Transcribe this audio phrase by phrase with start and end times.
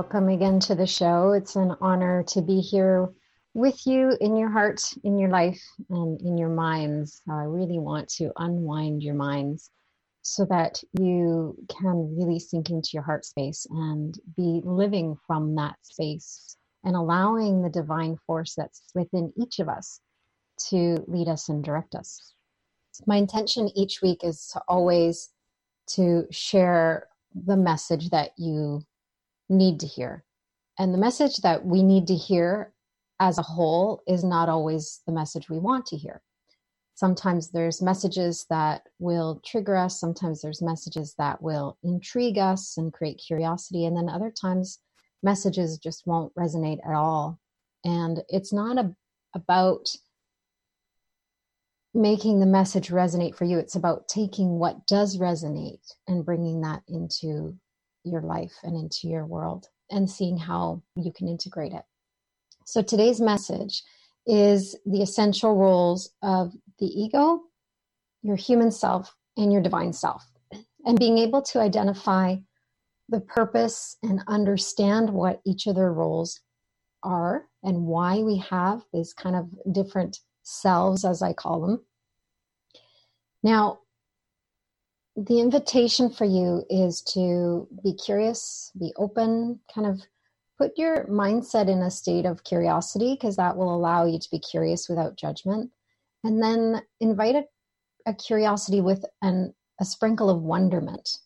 [0.00, 1.32] Welcome again to the show.
[1.32, 3.08] It's an honor to be here
[3.52, 7.20] with you in your heart, in your life, and in your minds.
[7.28, 9.72] I really want to unwind your minds
[10.22, 15.74] so that you can really sink into your heart space and be living from that
[15.82, 20.00] space and allowing the divine force that's within each of us
[20.68, 22.34] to lead us and direct us.
[23.04, 25.30] My intention each week is to always
[25.88, 28.84] to share the message that you
[29.48, 30.24] need to hear.
[30.78, 32.72] And the message that we need to hear
[33.20, 36.22] as a whole is not always the message we want to hear.
[36.94, 42.92] Sometimes there's messages that will trigger us, sometimes there's messages that will intrigue us and
[42.92, 44.80] create curiosity, and then other times
[45.22, 47.38] messages just won't resonate at all.
[47.84, 48.94] And it's not a,
[49.34, 49.88] about
[51.94, 56.82] making the message resonate for you, it's about taking what does resonate and bringing that
[56.88, 57.56] into
[58.04, 61.82] your life and into your world and seeing how you can integrate it.
[62.64, 63.82] So today's message
[64.26, 67.40] is the essential roles of the ego,
[68.22, 70.24] your human self, and your divine self.
[70.84, 72.36] And being able to identify
[73.08, 76.40] the purpose and understand what each of their roles
[77.02, 81.84] are and why we have these kind of different selves, as I call them.
[83.42, 83.80] Now,
[85.26, 90.00] the invitation for you is to be curious, be open, kind of
[90.56, 94.38] put your mindset in a state of curiosity because that will allow you to be
[94.38, 95.70] curious without judgment.
[96.22, 97.44] And then invite a,
[98.06, 101.18] a curiosity with an, a sprinkle of wonderment.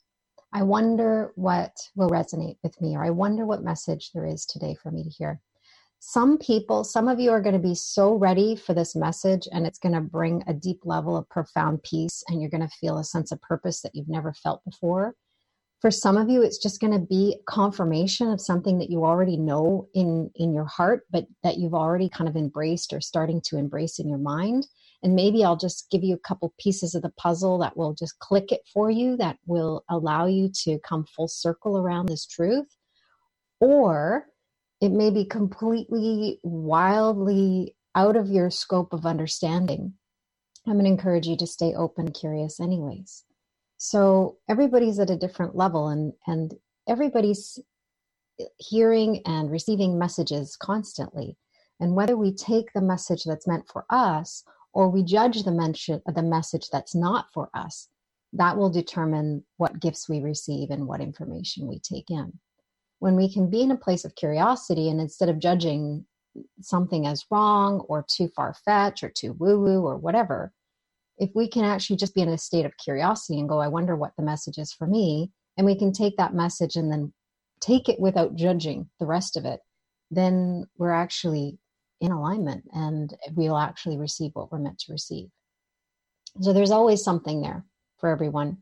[0.55, 4.75] I wonder what will resonate with me, or I wonder what message there is today
[4.75, 5.41] for me to hear
[6.05, 9.65] some people, some of you are going to be so ready for this message and
[9.65, 12.99] it's going to bring a deep level of profound peace and you're going to feel
[12.99, 15.15] a sense of purpose that you've never felt before.
[15.81, 19.37] For some of you, it's just going to be confirmation of something that you already
[19.37, 23.57] know in, in your heart, but that you've already kind of embraced or starting to
[23.57, 24.67] embrace in your mind.
[25.05, 28.19] And maybe I'll just give you a couple pieces of the puzzle that will just
[28.19, 32.67] click it for you, that will allow you to come full circle around this truth.
[33.61, 34.27] Or
[34.82, 39.94] it may be completely wildly out of your scope of understanding.
[40.66, 43.22] I'm going to encourage you to stay open and curious, anyways.
[43.78, 46.54] So everybody's at a different level, and and
[46.88, 47.60] everybody's
[48.59, 51.37] hearing and receiving messages constantly.
[51.78, 54.42] And whether we take the message that's meant for us
[54.72, 57.88] or we judge the mention the message that's not for us,
[58.32, 62.41] that will determine what gifts we receive and what information we take in
[63.03, 66.07] when we can be in a place of curiosity and instead of judging
[66.61, 70.53] something as wrong or too far fetched or too woo woo or whatever,
[71.19, 73.97] if we can actually just be in a state of curiosity and go, I wonder
[73.97, 77.13] what the message is for me, and we can take that message and then
[77.61, 79.59] take it without judging the rest of it,
[80.13, 81.59] then we're actually
[82.01, 85.29] in alignment and we'll actually receive what we're meant to receive.
[86.41, 87.65] So there's always something there
[87.99, 88.59] for everyone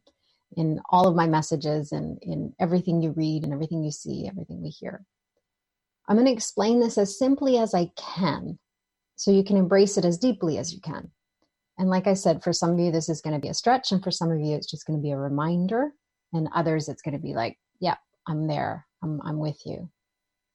[0.57, 4.63] in all of my messages and in everything you read and everything you see, everything
[4.63, 5.05] we hear.
[6.09, 8.59] I'm going to explain this as simply as I can
[9.17, 11.11] so you can embrace it as deeply as you can.
[11.79, 13.93] And like I said, for some of you, this is going to be a stretch,
[13.93, 15.93] and for some of you, it's just going to be a reminder,
[16.33, 17.97] and others, it's going to be like, yeah,
[18.27, 19.89] I'm there, I'm, I'm with you,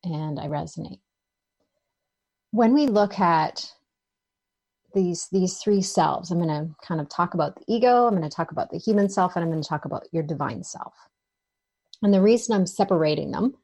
[0.03, 0.99] and I resonate.
[2.51, 3.71] When we look at
[4.95, 6.31] these these three selves.
[6.31, 8.79] I'm going to kind of talk about the ego, I'm going to talk about the
[8.79, 10.93] human self, and I'm going to talk about your divine self.
[12.01, 13.55] And the reason I'm separating them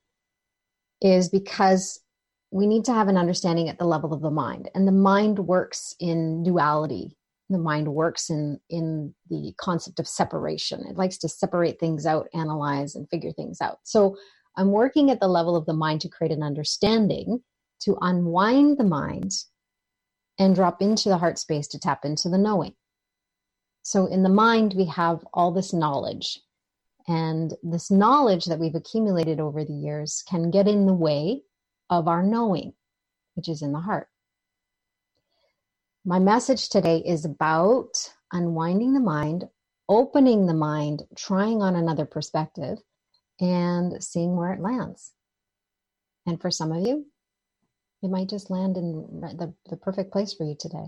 [1.01, 1.99] is because
[2.51, 4.69] we need to have an understanding at the level of the mind.
[4.75, 7.17] And the mind works in duality.
[7.49, 10.85] The mind works in in the concept of separation.
[10.87, 13.79] It likes to separate things out, analyze, and figure things out.
[13.83, 14.17] So
[14.57, 17.41] I'm working at the level of the mind to create an understanding,
[17.81, 19.31] to unwind the mind
[20.39, 22.73] and drop into the heart space to tap into the knowing.
[23.83, 26.39] So in the mind, we have all this knowledge.
[27.07, 31.41] And this knowledge that we've accumulated over the years can get in the way
[31.89, 32.73] of our knowing,
[33.35, 34.07] which is in the heart.
[36.05, 39.49] My message today is about unwinding the mind,
[39.89, 42.79] opening the mind, trying on another perspective,
[43.39, 45.11] and seeing where it lands.
[46.25, 47.07] And for some of you,
[48.01, 50.85] it might just land in the, the perfect place for you today.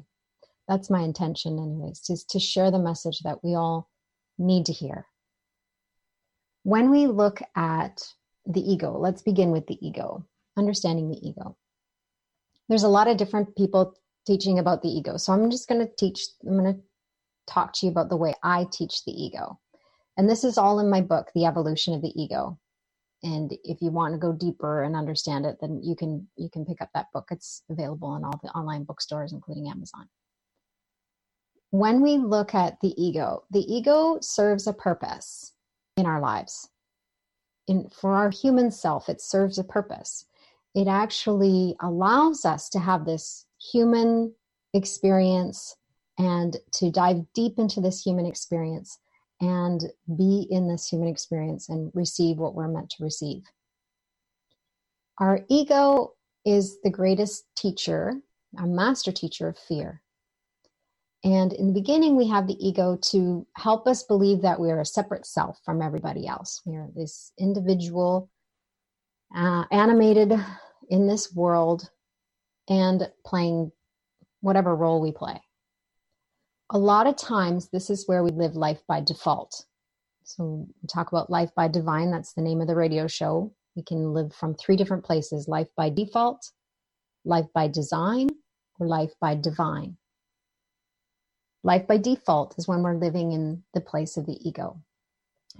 [0.68, 3.90] That's my intention, anyways, is to share the message that we all
[4.38, 5.06] need to hear.
[6.64, 8.02] When we look at
[8.46, 10.26] the ego, let's begin with the ego,
[10.58, 11.58] understanding the ego.
[12.70, 13.94] There's a lot of different people
[14.26, 15.18] teaching about the ego.
[15.18, 16.80] So I'm just going to teach, I'm going to
[17.46, 19.60] talk to you about the way I teach the ego.
[20.16, 22.60] And this is all in my book, The Evolution of the Ego.
[23.24, 26.66] And if you want to go deeper and understand it, then you can you can
[26.66, 27.30] pick up that book.
[27.32, 30.10] It's available in all the online bookstores, including Amazon.
[31.70, 35.54] When we look at the ego, the ego serves a purpose
[35.98, 36.70] in our lives.
[37.68, 40.26] In for our human self, it serves a purpose.
[40.76, 44.34] It actually allows us to have this human
[44.74, 45.78] experience
[46.18, 49.00] and to dive deep into this human experience
[49.44, 49.84] and
[50.16, 53.44] be in this human experience and receive what we're meant to receive.
[55.20, 56.14] Our ego
[56.46, 58.14] is the greatest teacher,
[58.58, 60.02] our master teacher of fear.
[61.26, 64.82] And in the beginning, we have the ego to help us believe that we are
[64.82, 66.62] a separate self from everybody else.
[66.66, 68.30] We are this individual,
[69.36, 70.34] uh, animated
[70.90, 71.90] in this world,
[72.70, 73.74] and playing
[74.40, 75.42] whatever role we play
[76.70, 79.66] a lot of times this is where we live life by default.
[80.24, 83.54] So we talk about life by divine, that's the name of the radio show.
[83.76, 86.52] We can live from three different places life by default,
[87.26, 88.30] life by design,
[88.80, 89.98] or life by divine.
[91.64, 94.82] Life by default is when we're living in the place of the ego.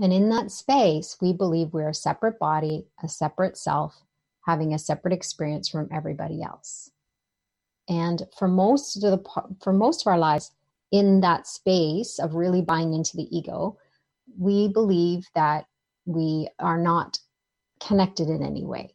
[0.02, 4.04] And in that space, we believe we're a separate body, a separate self,
[4.46, 6.90] having a separate experience from everybody else.
[7.90, 9.24] And for most of the
[9.62, 10.52] for most of our lives,
[10.94, 13.76] in that space of really buying into the ego,
[14.38, 15.66] we believe that
[16.06, 17.18] we are not
[17.82, 18.94] connected in any way.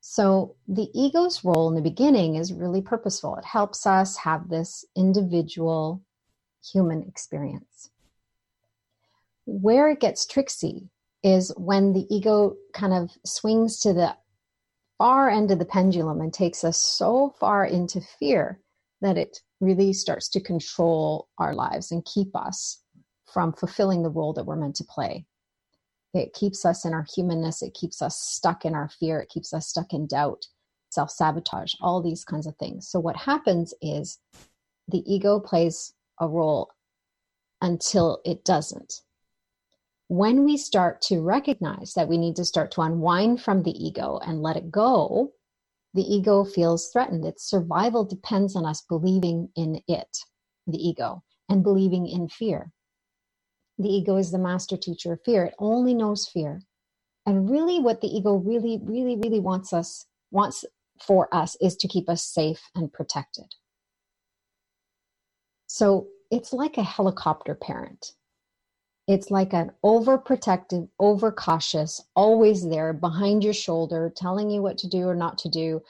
[0.00, 3.36] So, the ego's role in the beginning is really purposeful.
[3.36, 6.02] It helps us have this individual
[6.72, 7.90] human experience.
[9.44, 10.88] Where it gets tricksy
[11.22, 14.16] is when the ego kind of swings to the
[14.98, 18.60] far end of the pendulum and takes us so far into fear
[19.00, 22.82] that it really starts to control our lives and keep us
[23.32, 25.24] from fulfilling the role that we're meant to play.
[26.14, 29.52] It keeps us in our humanness, it keeps us stuck in our fear, it keeps
[29.52, 30.46] us stuck in doubt,
[30.90, 32.88] self sabotage, all these kinds of things.
[32.88, 34.18] So, what happens is
[34.88, 36.70] the ego plays a role
[37.60, 39.02] until it doesn't.
[40.08, 44.18] When we start to recognize that we need to start to unwind from the ego
[44.24, 45.32] and let it go,
[45.94, 47.24] the ego feels threatened.
[47.24, 50.18] Its survival depends on us believing in it,
[50.66, 52.72] the ego, and believing in fear.
[53.78, 55.46] The ego is the master teacher of fear.
[55.46, 56.62] It only knows fear.
[57.26, 60.64] And really what the ego really, really, really wants us, wants
[61.00, 63.54] for us is to keep us safe and protected.
[65.66, 68.12] So it's like a helicopter parent.
[69.08, 75.08] It's like an overprotective, overcautious, always there behind your shoulder, telling you what to do
[75.08, 75.80] or not to do,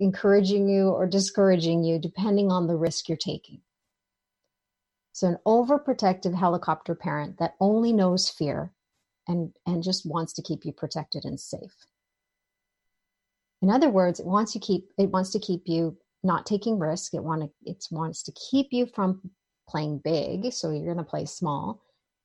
[0.00, 3.60] encouraging you or discouraging you, depending on the risk you're taking.
[5.12, 8.72] So, an overprotective helicopter parent that only knows fear
[9.28, 11.76] and, and just wants to keep you protected and safe.
[13.60, 17.12] In other words, it wants to keep it wants to keep you not taking risk.
[17.12, 19.30] It want to, it wants to keep you from
[19.68, 21.82] playing big, so you're going to play small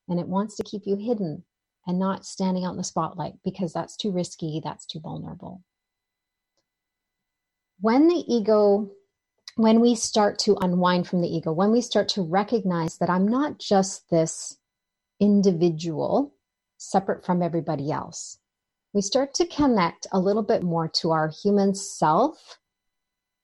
[0.08, 1.44] and it wants to keep you hidden
[1.86, 5.64] and not standing out in the spotlight because that's too risky, that's too vulnerable.
[7.80, 8.90] When the ego,
[9.56, 13.28] when we start to unwind from the ego, when we start to recognize that I'm
[13.28, 14.58] not just this
[15.20, 16.34] individual
[16.78, 18.40] separate from everybody else,
[18.94, 22.58] we start to connect a little bit more to our human self,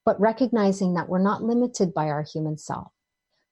[0.06, 2.93] but recognizing that we're not limited by our human self.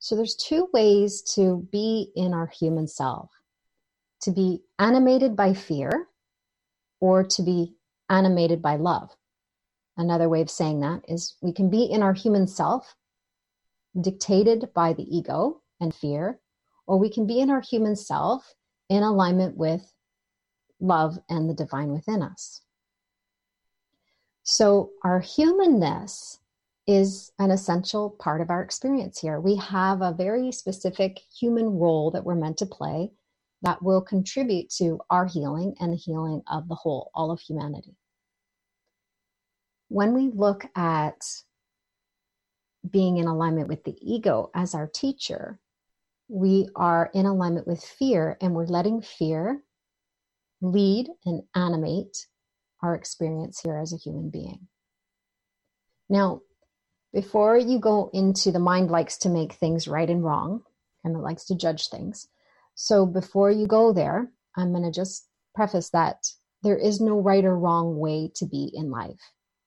[0.02, 3.30] So there's two ways to be in our human self
[4.24, 6.08] to be animated by fear
[7.00, 7.76] or to be
[8.10, 9.16] animated by love.
[9.98, 12.96] Another way of saying that is we can be in our human self,
[14.00, 16.40] dictated by the ego and fear,
[16.88, 18.56] or we can be in our human self
[18.90, 19.94] in alignment with
[20.80, 22.62] love and the divine within us.
[24.42, 26.41] So, our humanness
[26.92, 29.40] is an essential part of our experience here.
[29.40, 33.12] We have a very specific human role that we're meant to play
[33.62, 37.96] that will contribute to our healing and the healing of the whole, all of humanity.
[39.88, 41.22] When we look at
[42.90, 45.60] being in alignment with the ego as our teacher,
[46.28, 49.64] we are in alignment with fear and we're letting fear
[50.62, 52.28] lead and animate
[52.82, 54.68] our experience here as a human being.
[56.10, 56.42] Now,
[57.14, 60.64] before you go into the mind likes to make things right and wrong,
[61.04, 62.28] and it likes to judge things.
[62.76, 66.18] So before you go there, I'm going to just preface that
[66.64, 69.20] there is no right or wrong way to be in life.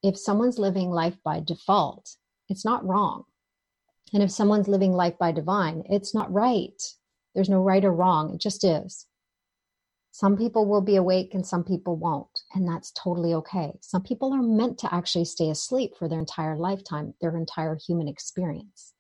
[0.03, 2.11] If someone's living life by default,
[2.49, 3.25] it's not wrong.
[4.13, 6.81] And if someone's living life by divine, it's not right.
[7.35, 9.07] There's no right or wrong, it just is.
[10.15, 13.73] Some people will be awake and some people won't, and that's totally okay.
[13.81, 18.07] Some people are meant to actually stay asleep for their entire lifetime, their entire human
[18.07, 18.93] experience.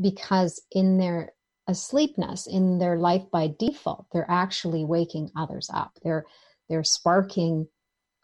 [0.00, 1.34] Because in their
[1.68, 5.98] asleepness, in their life by default, they're actually waking others up.
[6.02, 6.24] They're
[6.70, 7.68] they're sparking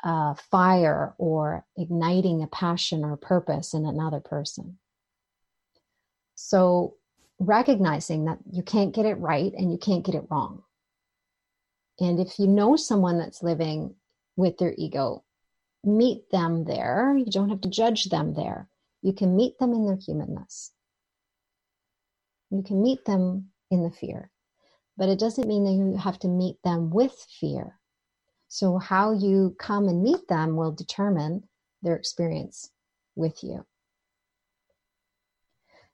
[0.03, 4.79] a fire or igniting a passion or purpose in another person.
[6.37, 6.95] So
[7.39, 10.63] recognizing that you can't get it right and you can't get it wrong
[12.01, 13.95] and if you know someone that's living
[14.37, 15.25] with their ego,
[15.85, 17.15] meet them there.
[17.17, 18.69] You don't have to judge them there.
[19.03, 20.73] You can meet them in their humanness.
[22.51, 24.31] You can meet them in the fear,
[24.97, 27.79] but it doesn't mean that you have to meet them with fear.
[28.49, 31.45] So, how you come and meet them will determine
[31.83, 32.71] their experience
[33.15, 33.65] with you.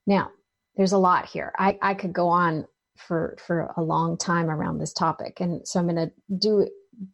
[0.06, 0.30] Now,
[0.76, 1.52] there's a lot here.
[1.58, 5.40] I, I could go on for for a long time around this topic.
[5.40, 6.68] And so i'm going to do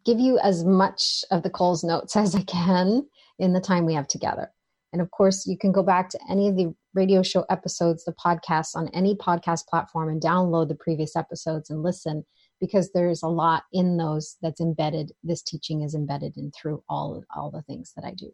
[0.05, 3.07] give you as much of the coles notes as i can
[3.39, 4.51] in the time we have together.
[4.91, 8.13] And of course you can go back to any of the radio show episodes the
[8.13, 12.23] podcasts on any podcast platform and download the previous episodes and listen
[12.61, 17.23] because there's a lot in those that's embedded this teaching is embedded in through all
[17.35, 18.31] all the things that i do.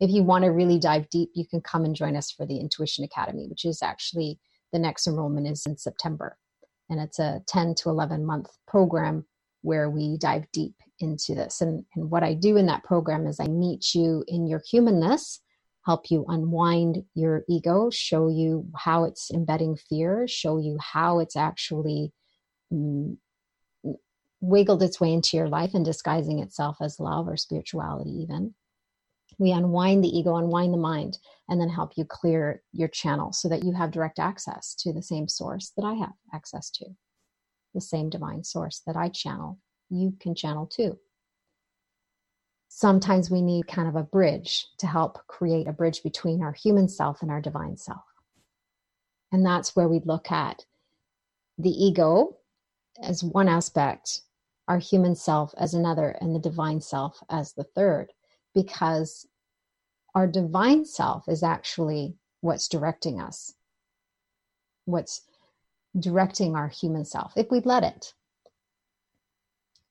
[0.00, 2.58] If you want to really dive deep you can come and join us for the
[2.58, 4.38] intuition academy which is actually
[4.72, 6.36] the next enrollment is in september
[6.92, 9.24] and it's a 10 to 11 month program
[9.62, 11.62] where we dive deep into this.
[11.62, 15.40] And, and what I do in that program is I meet you in your humanness,
[15.86, 21.34] help you unwind your ego, show you how it's embedding fear, show you how it's
[21.34, 22.12] actually
[22.70, 23.16] mm,
[24.40, 28.54] wiggled its way into your life and disguising itself as love or spirituality, even
[29.42, 31.18] we unwind the ego, unwind the mind,
[31.48, 35.02] and then help you clear your channel so that you have direct access to the
[35.02, 36.86] same source that I have access to,
[37.74, 39.58] the same divine source that I channel.
[39.90, 40.98] You can channel too.
[42.68, 46.88] Sometimes we need kind of a bridge to help create a bridge between our human
[46.88, 48.04] self and our divine self.
[49.32, 50.64] And that's where we look at
[51.58, 52.36] the ego
[53.02, 54.22] as one aspect,
[54.68, 58.12] our human self as another, and the divine self as the third
[58.54, 59.26] because
[60.14, 63.54] our divine self is actually what's directing us,
[64.84, 65.22] what's
[65.98, 68.14] directing our human self, if we let it.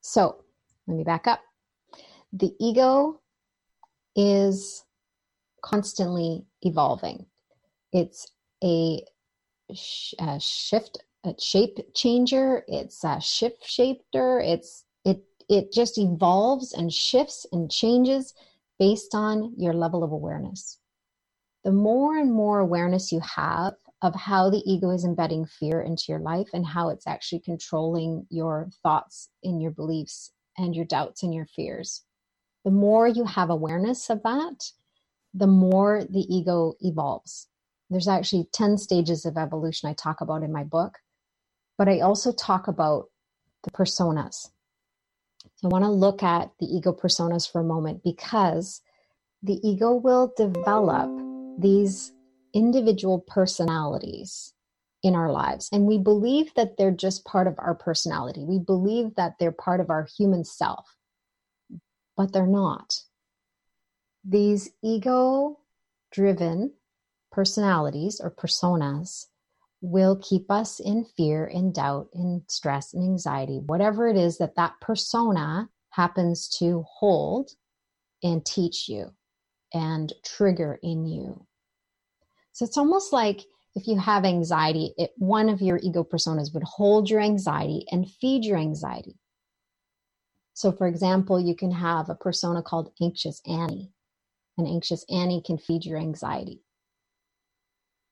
[0.02, 0.44] So
[0.88, 1.42] let me back up.
[2.34, 3.22] The ego
[4.16, 4.84] is
[5.62, 7.26] constantly evolving.
[7.94, 8.28] It's
[8.64, 9.04] a,
[9.74, 12.64] sh- a shift, a shape changer.
[12.68, 14.40] It's a shift shaper.
[14.40, 18.34] It's it it just evolves and shifts and changes
[18.82, 20.80] based on your level of awareness.
[21.64, 26.06] The more and more awareness you have of how the ego is embedding fear into
[26.10, 31.22] your life and how it's actually controlling your thoughts and your beliefs and your doubts
[31.22, 32.06] and your fears,
[32.66, 34.72] the more you have awareness of that,
[35.32, 37.50] the more the ego evolves.
[37.92, 40.98] There's actually 10 stages of evolution I talk about in my book,
[41.78, 43.10] but I also talk about
[43.62, 44.50] the personas.
[45.64, 48.82] I want to look at the ego personas for a moment because
[49.44, 51.10] the ego will develop
[51.60, 52.14] these
[52.54, 54.54] individual personalities
[55.04, 55.70] in our lives.
[55.72, 58.44] And we believe that they're just part of our personality.
[58.46, 60.98] We believe that they're part of our human self,
[62.18, 63.02] but they're not.
[64.24, 65.60] These ego
[66.12, 66.74] driven
[67.32, 69.28] personalities or personas
[69.82, 74.56] will keep us in fear, in doubt, in stress, and anxiety, whatever it is that
[74.56, 77.52] that persona happens to hold
[78.24, 79.12] and teach you
[79.74, 81.46] and trigger in you.
[82.54, 83.42] So it's almost like
[83.76, 88.10] if you have anxiety, it, one of your ego personas would hold your anxiety and
[88.10, 89.18] feed your anxiety.
[90.54, 93.94] So, for example, you can have a persona called Anxious Annie.
[94.58, 96.62] and Anxious Annie can feed your anxiety.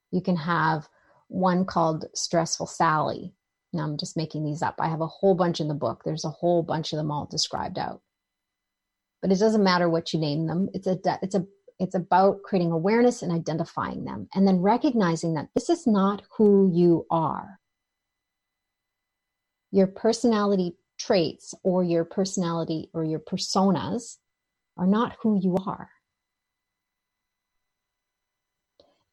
[0.10, 0.88] You can have
[1.30, 3.34] one called Stressful Sally.
[3.72, 4.76] Now I'm just making these up.
[4.80, 6.02] I have a whole bunch in the book.
[6.04, 8.02] There's a whole bunch of them all described out.
[9.22, 10.70] But it doesn't matter what you name them.
[10.74, 11.46] It's a it's a
[11.80, 16.72] it's about creating awareness and identifying them and then recognizing that this is not who
[16.74, 17.60] you are.
[19.72, 24.18] Your personality traits or your personality or your personas
[24.78, 25.90] are not who you are.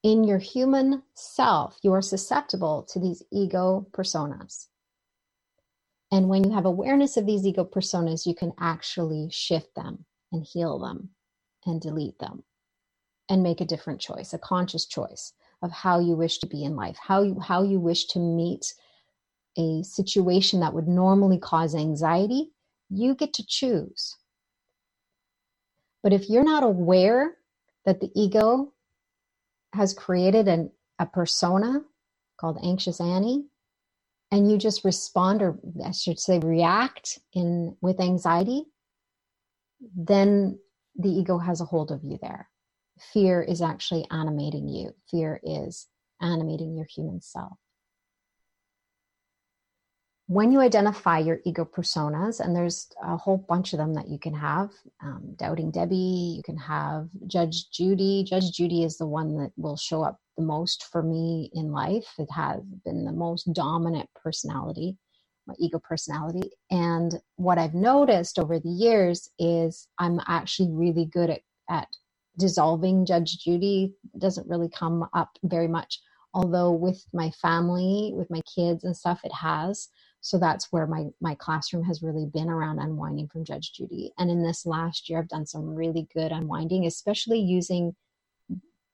[0.06, 4.68] In your human self, you are susceptible to these ego personas.
[6.12, 10.44] And when you have awareness of these ego personas, you can actually shift them and
[10.44, 11.10] heal them
[11.66, 12.44] and delete them
[13.28, 16.76] and make a different choice, a conscious choice of how you wish to be in
[16.76, 18.74] life, how you, how you wish to meet
[19.58, 22.52] a situation that would normally cause anxiety.
[22.90, 24.14] You get to choose.
[26.04, 27.38] But if you're not aware
[27.84, 28.72] that the ego
[29.76, 31.82] has created an, a persona
[32.40, 33.44] called Anxious Annie,
[34.30, 38.64] and you just respond or I should say react in with anxiety,
[39.96, 40.58] then
[40.96, 42.48] the ego has a hold of you there.
[43.12, 44.94] Fear is actually animating you.
[45.10, 45.86] Fear is
[46.20, 47.58] animating your human self.
[50.28, 54.18] When you identify your ego personas, and there's a whole bunch of them that you
[54.18, 58.24] can have um, Doubting Debbie, you can have Judge Judy.
[58.28, 62.08] Judge Judy is the one that will show up the most for me in life.
[62.18, 64.96] It has been the most dominant personality,
[65.46, 66.50] my ego personality.
[66.72, 71.86] And what I've noticed over the years is I'm actually really good at, at
[72.36, 73.94] dissolving Judge Judy.
[74.12, 76.00] It doesn't really come up very much.
[76.34, 79.88] Although with my family, with my kids and stuff, it has.
[80.26, 84.10] So that's where my, my classroom has really been around unwinding from Judge Judy.
[84.18, 87.94] And in this last year, I've done some really good unwinding, especially using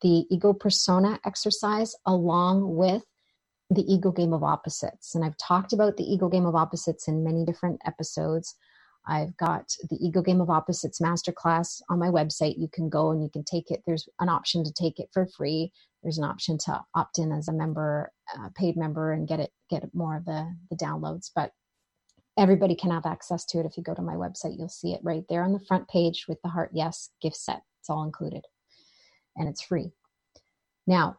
[0.02, 3.02] the ego persona exercise along with
[3.70, 5.14] the ego game of opposites.
[5.14, 8.54] And I've talked about the ego game of opposites in many different episodes.
[9.06, 12.58] I've got the Ego Game of Opposites masterclass on my website.
[12.58, 13.82] You can go and you can take it.
[13.86, 15.72] There's an option to take it for free.
[16.02, 19.50] There's an option to opt in as a member, uh, paid member, and get it
[19.70, 21.30] get more of the the downloads.
[21.34, 21.52] But
[22.38, 23.66] everybody can have access to it.
[23.66, 26.26] If you go to my website, you'll see it right there on the front page
[26.28, 27.62] with the Heart Yes gift set.
[27.80, 28.44] It's all included
[29.36, 29.90] and it's free.
[30.86, 31.18] Now,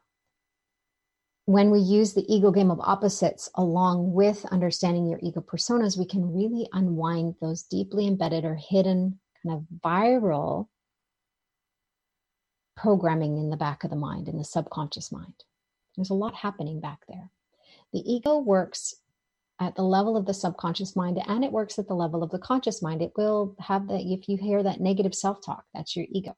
[1.45, 6.05] when we use the ego game of opposites along with understanding your ego personas, we
[6.05, 10.67] can really unwind those deeply embedded or hidden kind of viral
[12.77, 15.33] programming in the back of the mind, in the subconscious mind.
[15.95, 17.29] There's a lot happening back there.
[17.91, 18.95] The ego works
[19.59, 22.39] at the level of the subconscious mind and it works at the level of the
[22.39, 23.01] conscious mind.
[23.01, 26.35] It will have that, if you hear that negative self talk, that's your ego.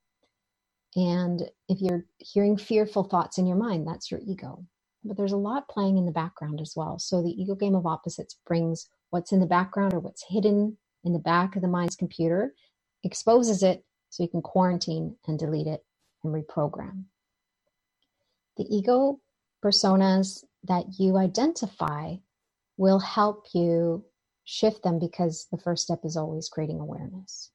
[0.96, 4.66] And if you're hearing fearful thoughts in your mind, that's your ego.
[5.06, 6.98] But there's a lot playing in the background as well.
[7.00, 11.14] So the ego game of opposites brings what's in the background or what's hidden in
[11.14, 12.56] the back of the mind's computer,
[13.04, 15.86] exposes it so you can quarantine and delete it
[16.24, 17.04] and reprogram.
[18.58, 19.20] The ego
[19.64, 22.16] personas that you identify
[22.78, 24.04] will help you
[24.44, 27.52] shift them because the first step is always creating awareness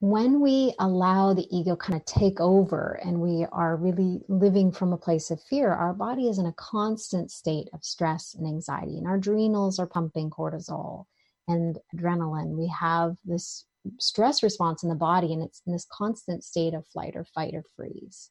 [0.00, 4.94] when we allow the ego kind of take over and we are really living from
[4.94, 8.96] a place of fear, our body is in a constant state of stress and anxiety,
[8.96, 11.04] and our adrenals are pumping cortisol
[11.48, 12.56] and adrenaline.
[12.56, 13.66] We have this
[13.98, 17.54] stress response in the body, and it's in this constant state of flight or fight
[17.54, 18.30] or freeze.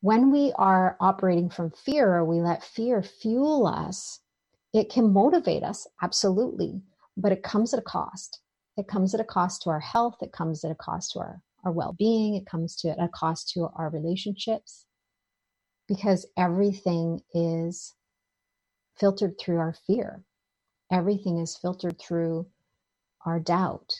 [0.00, 4.20] When we are operating from fear or we let fear fuel us,
[4.72, 6.80] it can motivate us, absolutely,
[7.18, 8.40] but it comes at a cost
[8.76, 10.16] it comes at a cost to our health.
[10.22, 12.34] It comes at a cost to our, our well being.
[12.34, 14.86] It comes to a cost to our relationships
[15.88, 17.94] because everything is
[18.98, 20.24] filtered through our fear.
[20.92, 22.46] Everything is filtered through
[23.26, 23.94] our doubt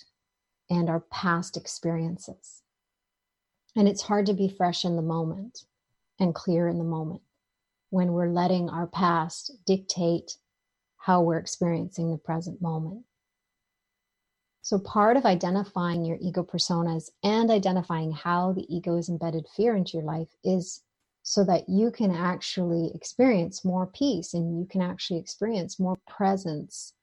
[0.71, 2.63] and our past experiences.
[3.77, 5.65] And it's hard to be fresh in the moment
[6.19, 7.23] and clear in the moment
[7.91, 10.37] when we're letting our past dictate
[10.99, 13.05] how we're experiencing the present moment.
[14.63, 19.75] So, part of identifying your ego personas and identifying how the ego has embedded fear
[19.75, 20.83] into your life is
[21.23, 26.95] so that you can actually experience more peace and you can actually experience more presence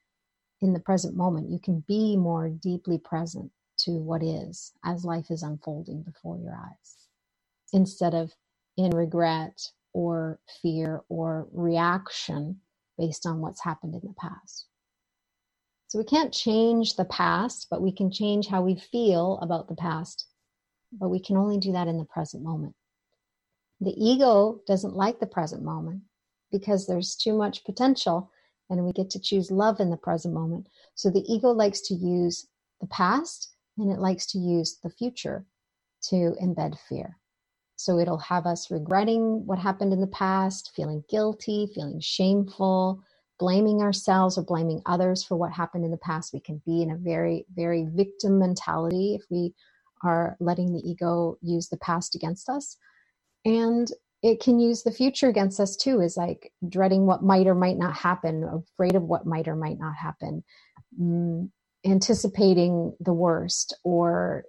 [0.62, 1.50] in the present moment.
[1.50, 6.56] You can be more deeply present to what is as life is unfolding before your
[6.56, 7.08] eyes
[7.74, 8.34] instead of
[8.76, 12.60] in regret or fear or reaction
[12.98, 14.68] based on what's happened in the past.
[15.88, 19.76] So we can't change the past, but we can change how we feel about the
[19.76, 20.28] past.
[20.92, 22.76] But we can only do that in the present moment.
[23.80, 26.02] The ego doesn't like the present moment
[26.52, 28.32] because there's too much potential
[28.70, 30.68] and we get to choose love in the present moment.
[30.96, 32.48] So the ego likes to use
[32.82, 35.46] the past and it likes to use the future
[36.10, 37.18] to embed fear.
[37.76, 43.04] So it'll have us regretting what happened in the past, feeling guilty, feeling shameful,
[43.40, 46.34] blaming ourselves or blaming others for what happened in the past.
[46.34, 49.54] We can be in a very, very victim mentality if we
[50.04, 52.78] are letting the ego use the past against us.
[53.46, 53.92] And
[54.24, 57.78] it can use the future against us too, is like dreading what might or might
[57.78, 60.44] not happen, afraid of what might or might not happen,
[61.00, 61.50] mm,
[61.86, 64.44] anticipating the worst, or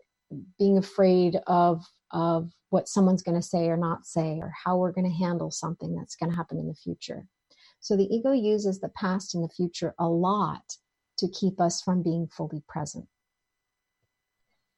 [0.58, 4.92] being afraid of of what someone's going to say or not say, or how we're
[4.92, 7.26] going to handle something that's going to happen in the future.
[7.80, 10.76] So the ego uses the past and the future a lot
[11.18, 13.06] to keep us from being fully present.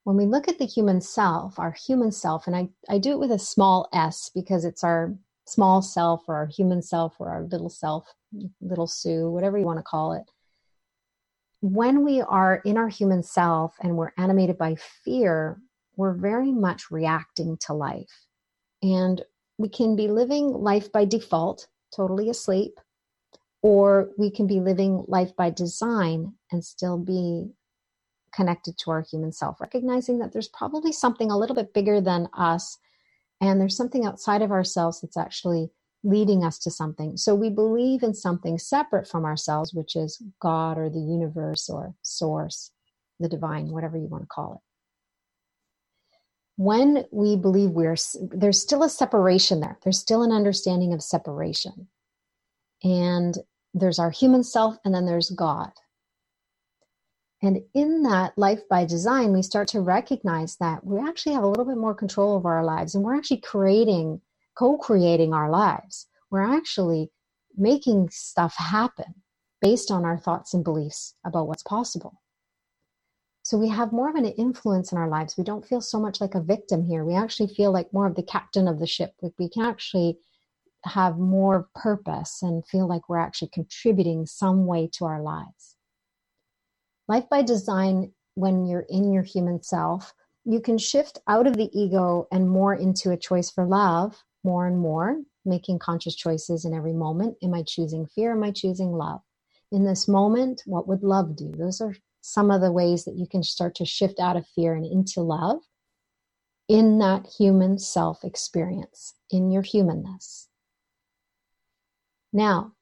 [0.04, 3.18] When we look at the human self, our human self, and I, I do it
[3.18, 5.14] with a small s because it's our
[5.46, 8.06] small self or our human self or our little self,
[8.60, 10.24] little Sue, whatever you want to call it.
[11.60, 15.60] When we are in our human self and we're animated by fear,
[15.96, 18.26] we're very much reacting to life.
[18.82, 19.22] And
[19.58, 22.80] we can be living life by default, totally asleep,
[23.62, 27.50] or we can be living life by design and still be
[28.34, 32.28] connected to our human self, recognizing that there's probably something a little bit bigger than
[32.32, 32.78] us
[33.40, 35.70] and there's something outside of ourselves that's actually
[36.02, 37.16] leading us to something.
[37.16, 41.94] So we believe in something separate from ourselves, which is God or the universe or
[42.02, 42.70] source,
[43.18, 44.60] the divine, whatever you want to call it.
[46.56, 49.78] When we believe we're, there's still a separation there.
[49.82, 51.88] There's still an understanding of separation.
[52.82, 53.36] And
[53.74, 55.72] there's our human self, and then there's God.
[57.42, 61.48] And in that life by design, we start to recognize that we actually have a
[61.48, 64.20] little bit more control over our lives and we're actually creating,
[64.58, 66.06] co creating our lives.
[66.30, 67.10] We're actually
[67.56, 69.14] making stuff happen
[69.62, 72.20] based on our thoughts and beliefs about what's possible.
[73.42, 75.36] So we have more of an influence in our lives.
[75.36, 77.04] We don't feel so much like a victim here.
[77.04, 79.14] We actually feel like more of the captain of the ship.
[79.38, 80.18] we can actually
[80.84, 85.76] have more purpose and feel like we're actually contributing some way to our lives.
[87.08, 90.14] Life by design, when you're in your human self,
[90.44, 94.66] you can shift out of the ego and more into a choice for love more
[94.66, 97.36] and more, making conscious choices in every moment.
[97.42, 98.32] Am I choosing fear?
[98.32, 99.20] Am I choosing love?
[99.72, 101.52] In this moment, what would love do?
[101.52, 104.74] Those are some of the ways that you can start to shift out of fear
[104.74, 105.60] and into love
[106.68, 110.48] in that human self experience, in your humanness.
[112.32, 112.72] Now,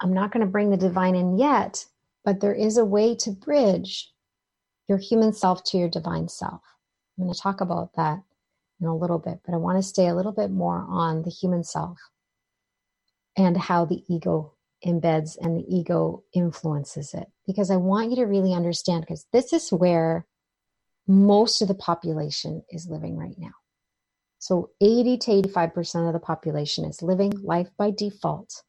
[0.00, 1.84] I'm not going to bring the divine in yet
[2.24, 4.12] but there is a way to bridge
[4.88, 6.60] your human self to your divine self.
[7.18, 8.22] I'm going to talk about that
[8.80, 11.30] in a little bit, but I want to stay a little bit more on the
[11.30, 11.98] human self
[13.36, 17.26] and how the ego embeds and the ego influences it.
[17.46, 20.26] Because I want you to really understand, because this is where
[21.06, 23.52] most of the population is living right now.
[24.40, 28.62] So 80 to 85% of the population is living life by default,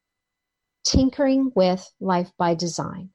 [0.84, 3.12] tinkering with life by design.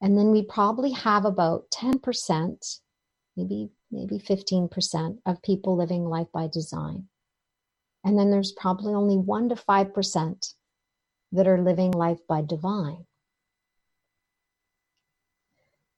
[0.00, 2.80] And then we probably have about 10%,
[3.36, 7.08] maybe maybe 15% of people living life by design.
[8.04, 10.54] And then there's probably only 1 to 5%
[11.32, 13.04] that are living life by divine.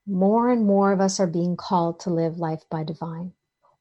[0.07, 3.35] More and more of us are being called to live life by divine.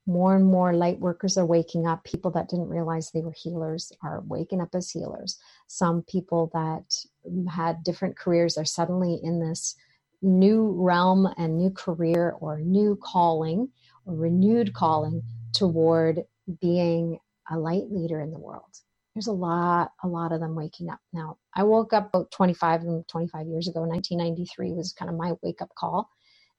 [0.10, 2.04] More and more light workers are waking up.
[2.04, 5.38] People that didn't realize they were healers are waking up as healers.
[5.68, 9.76] Some people that mm, had different careers are suddenly in this
[10.24, 13.70] new realm and new career or new calling
[14.08, 15.22] or renewed calling
[15.54, 16.24] toward
[16.60, 17.20] being
[17.52, 18.80] a light leader in the world.
[19.14, 21.02] There's a lot, a lot of them waking up.
[21.14, 23.82] Now, I woke up about 25 and 25 years ago.
[23.82, 26.10] 1993 was kind of my wake up call.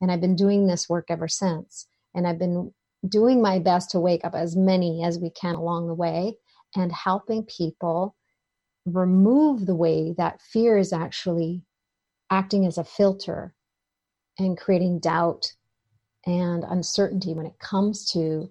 [0.01, 1.89] And I've been doing this work ever since.
[2.15, 2.73] And I've been
[3.09, 6.37] doing my best to wake up as many as we can along the way
[6.77, 8.15] and helping people
[8.85, 11.63] remove the way that fear is actually
[12.31, 13.55] acting as a filter
[14.39, 15.53] and creating doubt
[16.27, 18.51] and uncertainty when it comes to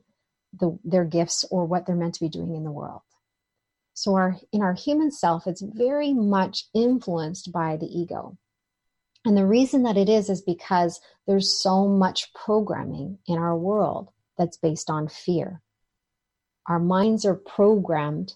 [0.59, 3.01] the, their gifts or what they're meant to be doing in the world.
[3.93, 8.37] So, our, in our human self, it's very much influenced by the ego.
[9.25, 14.09] And the reason that it is is because there's so much programming in our world
[14.39, 15.61] that's based on fear.
[16.67, 18.33] Our minds are programmed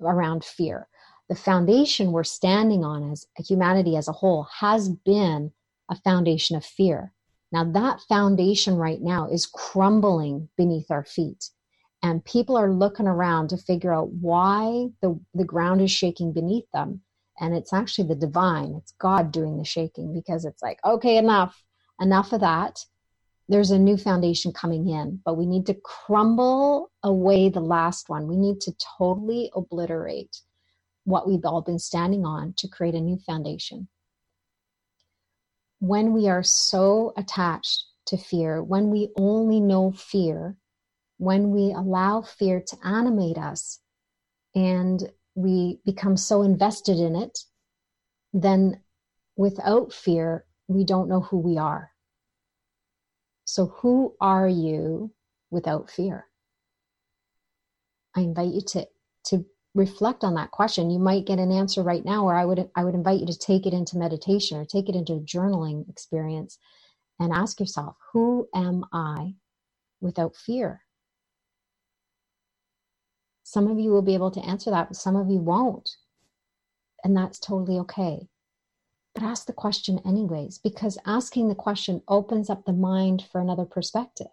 [0.00, 0.88] around fear
[1.32, 5.50] the foundation we're standing on as humanity as a whole has been
[5.90, 7.14] a foundation of fear.
[7.50, 11.48] Now, that foundation right now is crumbling beneath our feet.
[12.02, 16.70] And people are looking around to figure out why the, the ground is shaking beneath
[16.74, 17.00] them.
[17.40, 21.64] And it's actually the divine, it's God doing the shaking because it's like, okay, enough,
[21.98, 22.84] enough of that.
[23.52, 28.26] There's a new foundation coming in, but we need to crumble away the last one.
[28.26, 30.40] We need to totally obliterate
[31.04, 33.88] what we've all been standing on to create a new foundation.
[35.80, 40.56] When we are so attached to fear, when we only know fear,
[41.18, 43.80] when we allow fear to animate us
[44.54, 47.40] and we become so invested in it,
[48.32, 48.80] then
[49.36, 51.91] without fear, we don't know who we are.
[53.44, 55.12] So, who are you
[55.50, 56.26] without fear?
[58.14, 58.88] I invite you to,
[59.26, 60.90] to reflect on that question.
[60.90, 63.38] You might get an answer right now, or I would I would invite you to
[63.38, 66.58] take it into meditation or take it into a journaling experience
[67.18, 69.34] and ask yourself, who am I
[70.00, 70.82] without fear?
[73.44, 75.96] Some of you will be able to answer that, but some of you won't.
[77.04, 78.28] And that's totally okay.
[79.14, 83.66] But ask the question anyways, because asking the question opens up the mind for another
[83.66, 84.28] perspective.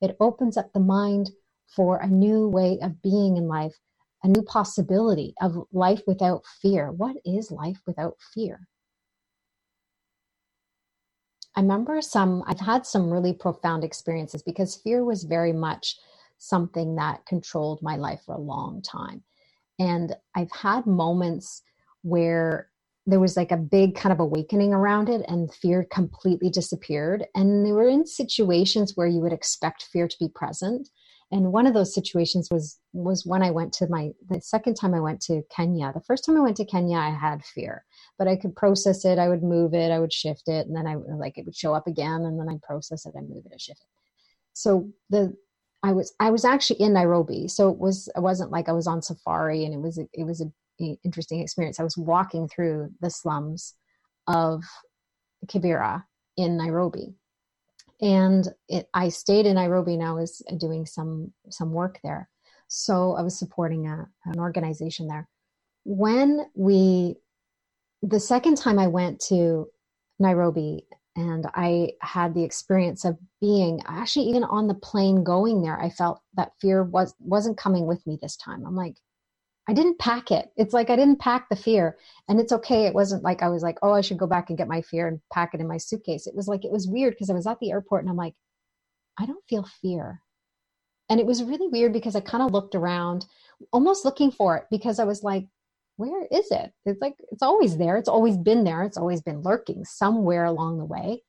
[0.00, 1.30] It opens up the mind
[1.66, 3.74] for a new way of being in life,
[4.22, 6.90] a new possibility of life without fear.
[6.90, 8.68] What is life without fear?
[11.56, 15.96] I remember some, I've had some really profound experiences because fear was very much
[16.38, 19.22] something that controlled my life for a long time.
[19.78, 21.62] And I've had moments
[22.02, 22.69] where
[23.06, 27.26] there was like a big kind of awakening around it and fear completely disappeared.
[27.34, 30.88] And they were in situations where you would expect fear to be present.
[31.32, 34.94] And one of those situations was was when i went to my the second time
[34.94, 35.92] i went to kenya.
[35.92, 37.84] The first time i went to kenya i had fear
[38.18, 39.18] but i could process it.
[39.18, 39.90] I would move it.
[39.90, 40.66] I would shift it.
[40.66, 43.28] And then i like it would show up again and then i'd process it and
[43.28, 43.88] move it and shift it.
[44.52, 45.34] So the
[45.82, 47.46] i was i was actually in nairobi.
[47.46, 50.40] So it was it wasn't like i was on safari and it was it was
[50.40, 50.50] a, a
[51.04, 53.74] interesting experience i was walking through the slums
[54.26, 54.62] of
[55.46, 56.04] kibera
[56.36, 57.14] in nairobi
[58.00, 62.28] and it, I stayed in Nairobi and I was doing some some work there.
[62.68, 65.28] So I was supporting a, an organization there.
[65.84, 67.16] When we,
[68.02, 69.66] the second time I went to
[70.20, 75.80] Nairobi and I had the experience of being actually even on the plane going there,
[75.80, 78.64] I felt that fear was wasn't coming with me this time.
[78.64, 78.96] I'm like,
[79.70, 80.50] I didn't pack it.
[80.56, 81.96] It's like I didn't pack the fear.
[82.28, 82.86] And it's okay.
[82.86, 85.06] It wasn't like I was like, oh, I should go back and get my fear
[85.06, 86.26] and pack it in my suitcase.
[86.26, 88.34] It was like, it was weird because I was at the airport and I'm like,
[89.16, 90.22] I don't feel fear.
[91.08, 93.26] And it was really weird because I kind of looked around,
[93.72, 95.46] almost looking for it because I was like,
[95.98, 96.72] where is it?
[96.84, 97.96] It's like, it's always there.
[97.96, 98.82] It's always been there.
[98.82, 101.22] It's always been lurking somewhere along the way.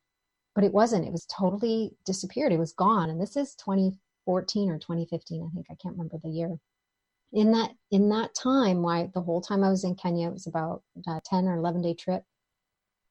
[0.56, 1.06] But it wasn't.
[1.06, 2.51] It was totally disappeared.
[2.51, 3.12] It was gone.
[3.12, 5.67] And this is 2014 or 2015, I think.
[5.69, 6.58] I can't remember the year
[7.33, 10.47] in that in that time why the whole time i was in kenya it was
[10.47, 12.23] about a 10 or 11 day trip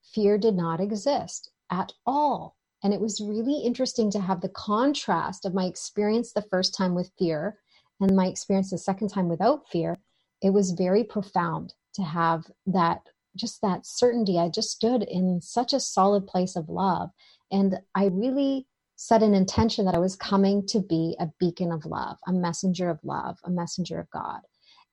[0.02, 2.56] fear did not exist at all.
[2.82, 6.94] And it was really interesting to have the contrast of my experience the first time
[6.94, 7.58] with fear
[8.00, 9.98] and my experience the second time without fear.
[10.42, 13.02] It was very profound to have that
[13.36, 14.38] just that certainty.
[14.38, 17.10] I just stood in such a solid place of love.
[17.52, 18.66] And i really
[19.02, 22.90] set an intention that I was coming to be a beacon of love, a messenger
[22.90, 24.40] of love, a messenger of God.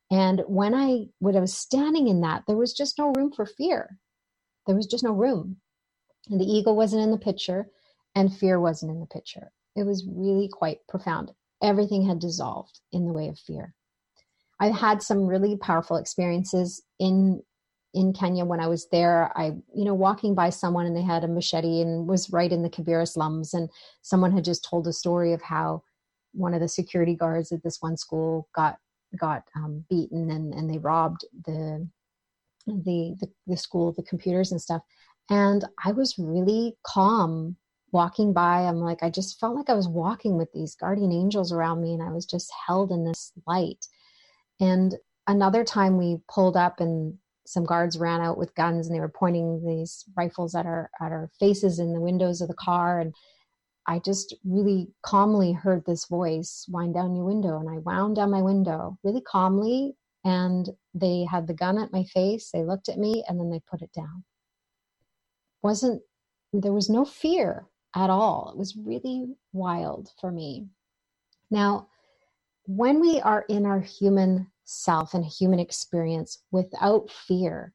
[0.09, 3.45] And when I when I was standing in that, there was just no room for
[3.45, 3.97] fear.
[4.65, 5.57] There was just no room.
[6.29, 7.67] And the ego wasn't in the picture
[8.15, 9.51] and fear wasn't in the picture.
[9.75, 11.33] It was really quite profound.
[11.61, 13.73] Everything had dissolved in the way of fear.
[14.57, 17.43] I've had some really powerful experiences in
[17.93, 21.23] in Kenya when I was there, I, you know, walking by someone and they had
[21.23, 23.53] a machete and was right in the Kibera slums.
[23.53, 23.69] And
[24.01, 25.83] someone had just told a story of how
[26.33, 28.77] one of the security guards at this one school got,
[29.19, 31.87] got um, beaten and, and they robbed the,
[32.67, 34.81] the, the, the school, the computers and stuff.
[35.29, 37.55] And I was really calm
[37.91, 38.61] walking by.
[38.61, 41.93] I'm like, I just felt like I was walking with these guardian angels around me
[41.93, 43.85] and I was just held in this light.
[44.59, 44.95] And
[45.25, 49.07] another time we pulled up and some guards ran out with guns and they were
[49.09, 52.99] pointing these rifles at our at our faces in the windows of the car.
[52.99, 53.15] And
[53.87, 57.59] I just really calmly heard this voice wind down your window.
[57.59, 59.95] And I wound down my window really calmly.
[60.25, 62.51] And they had the gun at my face.
[62.51, 64.25] They looked at me and then they put it down.
[65.63, 66.01] Wasn't
[66.51, 68.51] there was no fear at all.
[68.51, 70.67] It was really wild for me.
[71.49, 71.87] Now
[72.65, 77.73] when we are in our human self and human experience without fear,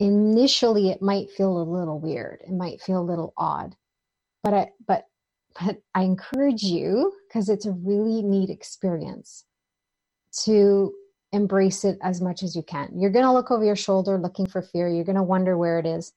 [0.00, 2.40] initially it might feel a little weird.
[2.40, 3.76] It might feel a little odd.
[4.42, 5.04] But I, but
[5.60, 9.44] but I encourage you because it's a really neat experience
[10.44, 10.92] to
[11.32, 12.88] embrace it as much as you can.
[12.94, 14.88] You're going to look over your shoulder looking for fear.
[14.88, 16.12] You're going to wonder where it is.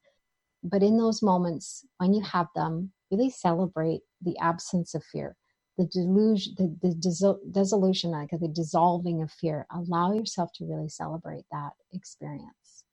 [0.62, 5.36] But in those moments when you have them, really celebrate the absence of fear.
[5.76, 9.66] The delusion, the, the dissolution, like the dissolving of fear.
[9.74, 12.84] Allow yourself to really celebrate that experience.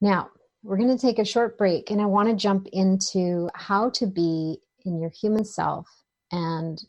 [0.00, 0.30] Now,
[0.62, 4.06] we're going to take a short break and I want to jump into how to
[4.06, 5.86] be in your human self
[6.30, 6.82] and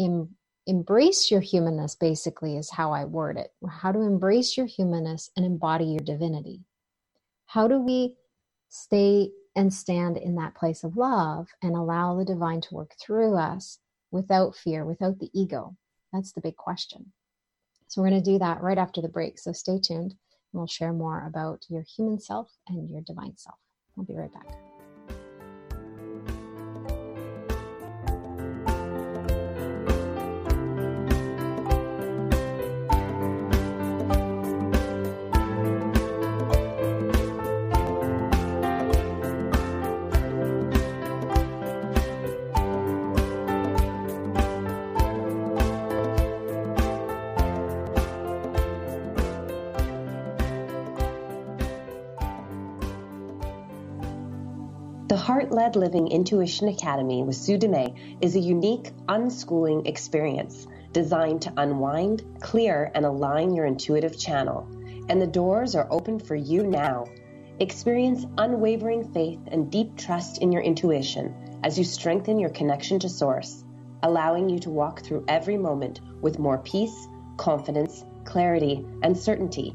[0.00, 3.52] em- embrace your humanness, basically, is how I word it.
[3.68, 6.62] How to embrace your humanness and embody your divinity.
[7.46, 8.16] How do we
[8.68, 13.36] stay and stand in that place of love and allow the divine to work through
[13.36, 13.78] us
[14.10, 15.76] without fear, without the ego?
[16.12, 17.12] That's the big question.
[17.88, 19.38] So, we're going to do that right after the break.
[19.38, 23.58] So, stay tuned and we'll share more about your human self and your divine self.
[23.96, 24.73] We'll be right back.
[55.24, 61.52] Heart Led Living Intuition Academy with Sue Dumais is a unique unschooling experience designed to
[61.56, 64.68] unwind, clear, and align your intuitive channel.
[65.08, 67.06] And the doors are open for you now.
[67.58, 71.34] Experience unwavering faith and deep trust in your intuition
[71.64, 73.64] as you strengthen your connection to Source,
[74.02, 77.08] allowing you to walk through every moment with more peace,
[77.38, 79.74] confidence, clarity, and certainty.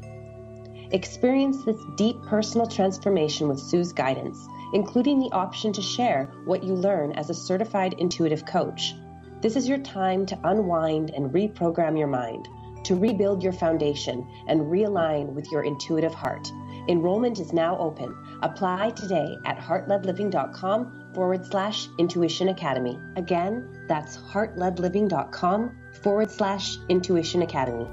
[0.92, 6.74] Experience this deep personal transformation with Sue's guidance including the option to share what you
[6.74, 8.94] learn as a certified intuitive coach.
[9.40, 12.48] This is your time to unwind and reprogram your mind,
[12.84, 16.50] to rebuild your foundation and realign with your intuitive heart.
[16.88, 18.16] Enrollment is now open.
[18.42, 22.98] Apply today at heartledliving.com forward slash intuition academy.
[23.16, 27.86] Again, that's heartledliving.com forward slash intuition academy.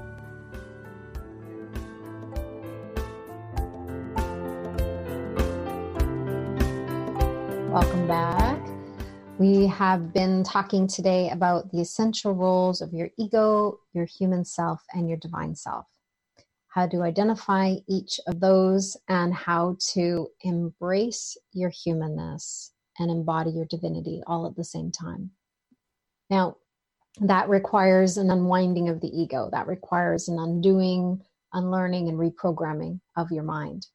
[7.70, 8.66] Welcome back.
[9.38, 14.82] We have been talking today about the essential roles of your ego, your human self,
[14.94, 15.84] and your divine self.
[16.68, 23.66] How to identify each of those and how to embrace your humanness and embody your
[23.66, 25.30] divinity all at the same time.
[26.30, 26.56] Now,
[27.20, 31.20] that requires an unwinding of the ego, that requires an undoing,
[31.52, 33.88] unlearning, and reprogramming of your mind.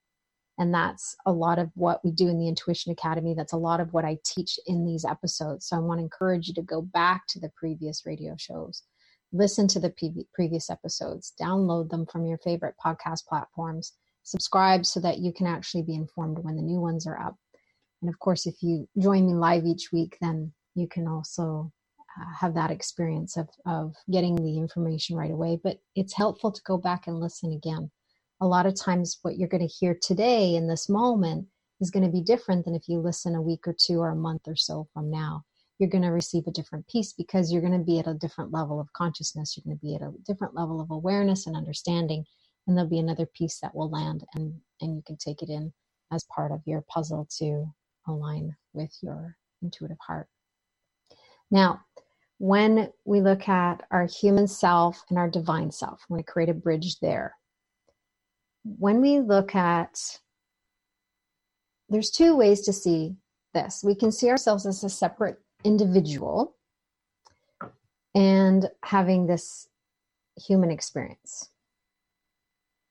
[0.60, 3.34] And that's a lot of what we do in the Intuition Academy.
[3.34, 5.68] That's a lot of what I teach in these episodes.
[5.68, 8.84] So I want to encourage you to go back to the previous radio shows,
[9.32, 9.94] listen to the
[10.34, 15.84] previous episodes, download them from your favorite podcast platforms, subscribe so that you can actually
[15.84, 17.36] be informed when the new ones are up.
[18.02, 21.72] And of course, if you join me live each week, then you can also
[22.20, 25.60] uh, have that experience of, of getting the information right away.
[25.64, 27.90] But it's helpful to go back and listen again
[28.44, 31.48] a lot of times what you're going to hear today in this moment
[31.80, 34.16] is going to be different than if you listen a week or two or a
[34.16, 35.44] month or so from now.
[35.80, 38.52] You're going to receive a different piece because you're going to be at a different
[38.52, 39.56] level of consciousness.
[39.56, 42.26] You're going to be at a different level of awareness and understanding.
[42.68, 45.72] And there'll be another piece that will land and, and you can take it in
[46.12, 47.66] as part of your puzzle to
[48.10, 50.28] align with your intuitive heart.
[51.50, 51.80] Now,
[52.40, 56.50] when we look at our human self and our divine self, I'm going to create
[56.50, 57.36] a bridge there
[58.64, 60.00] when we look at
[61.90, 63.16] there's two ways to see
[63.54, 63.84] this.
[63.84, 66.56] We can see ourselves as a separate individual
[68.16, 69.68] and having this
[70.38, 71.50] human experience.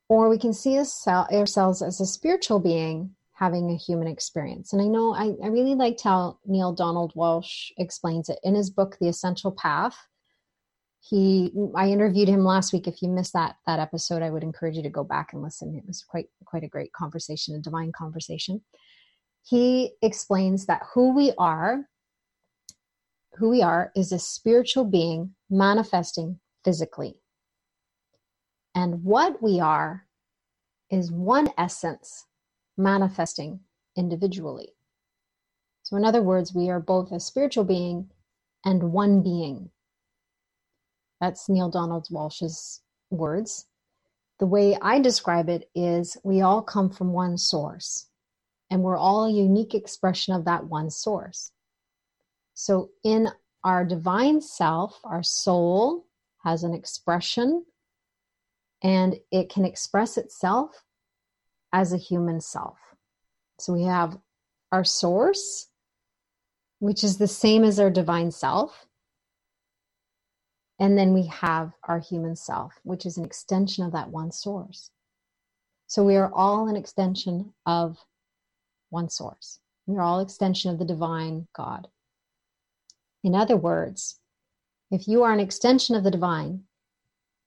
[0.08, 4.72] Or we can see ourselves as a spiritual being having a human experience.
[4.72, 8.70] And I know I, I really liked how Neale Donald Walsch explains it in his
[8.70, 9.96] book, The Essential Path
[11.04, 12.86] he i interviewed him last week.
[12.86, 15.74] If you missed that that episode i would encourage you to go back and listen.
[15.76, 18.62] It was quite quite a great conversation a divine conversation.
[19.44, 21.88] He explains that who we are
[23.34, 27.16] who we are is a spiritual being manifesting physically.
[28.74, 30.06] And what we are
[30.88, 32.26] is one essence
[32.76, 33.60] manifesting
[33.96, 34.74] individually.
[35.82, 38.10] So in other words we are both a spiritual being
[38.64, 39.71] and one being
[41.22, 43.66] that's Neale Donald Walsch's words.
[44.40, 48.08] The way I describe it is we all come from one source,
[48.68, 51.52] and we're all a unique expression of that one source.
[52.54, 53.28] So, in
[53.62, 56.06] our divine self, our soul
[56.42, 57.66] has an expression,
[58.82, 60.82] and it can express itself
[61.72, 62.78] as a human self.
[63.60, 64.18] So, we have
[64.72, 65.68] our source,
[66.80, 68.88] which is the same as our divine self.
[70.82, 74.90] And then we have our human self, which is an extension of that one source.
[75.86, 78.04] So we are all an extension of
[78.90, 79.60] one source.
[79.86, 81.86] We are all extension of the divine God.
[83.22, 84.18] In other words,
[84.90, 86.64] if you are an extension of the divine,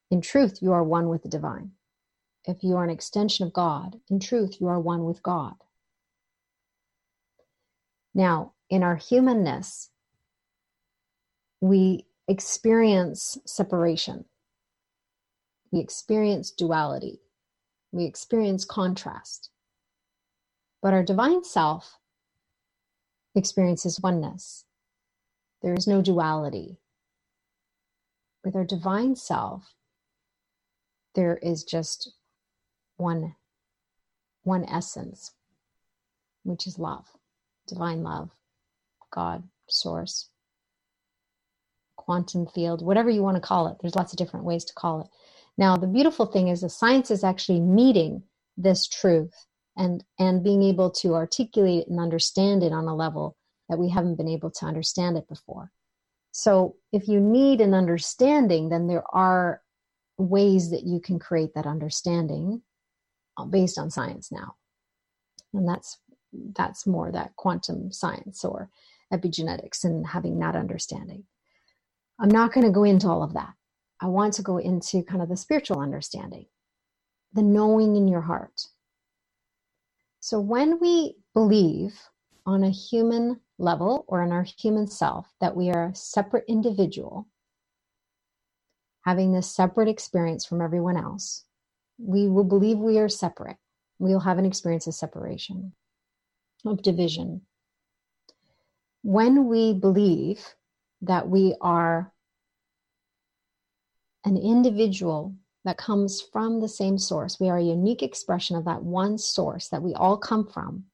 [0.09, 1.71] in truth, you are one with the divine.
[2.45, 5.55] If you are an extension of God, in truth, you are one with God.
[8.13, 9.89] Now, in our humanness,
[11.59, 14.25] we experience separation.
[15.71, 17.19] We experience duality.
[17.91, 19.49] We experience contrast.
[20.81, 21.97] But our divine self
[23.35, 24.65] experiences oneness.
[25.61, 26.77] There is no duality.
[28.43, 29.73] With our divine self,
[31.15, 32.13] there is just
[32.97, 33.35] one
[34.43, 35.31] one essence,
[36.43, 37.07] which is love,
[37.67, 38.29] divine love,
[39.11, 40.29] God, source,
[41.95, 43.77] quantum field, whatever you want to call it.
[43.81, 45.07] There's lots of different ways to call it.
[45.57, 48.23] Now, the beautiful thing is the science is actually meeting
[48.57, 49.33] this truth
[49.77, 53.35] and and being able to articulate it and understand it on a level
[53.69, 55.71] that we haven't been able to understand it before.
[56.31, 59.61] So, if you need an understanding, then there are
[60.17, 62.61] ways that you can create that understanding
[63.37, 64.55] uh, based on science now.
[65.53, 65.97] And that's
[66.53, 68.69] that's more that quantum science or
[69.13, 71.23] epigenetics and having that understanding.
[72.19, 73.53] I'm not going to go into all of that.
[74.01, 76.45] I want to go into kind of the spiritual understanding,
[77.33, 78.67] the knowing in your heart.
[80.19, 81.99] So when we believe
[82.45, 87.27] on a human level or in our human self that we are a separate individual,
[89.03, 91.43] having this separate experience from everyone else,
[91.97, 93.57] we will believe we are separate.
[93.99, 95.73] We'll have an experience of separation,
[96.65, 97.41] of division.
[99.03, 100.55] When we believe
[101.05, 102.11] that we are
[104.25, 108.83] an individual that comes from the same source, we are a unique expression of that
[108.83, 110.85] one source that we all come from.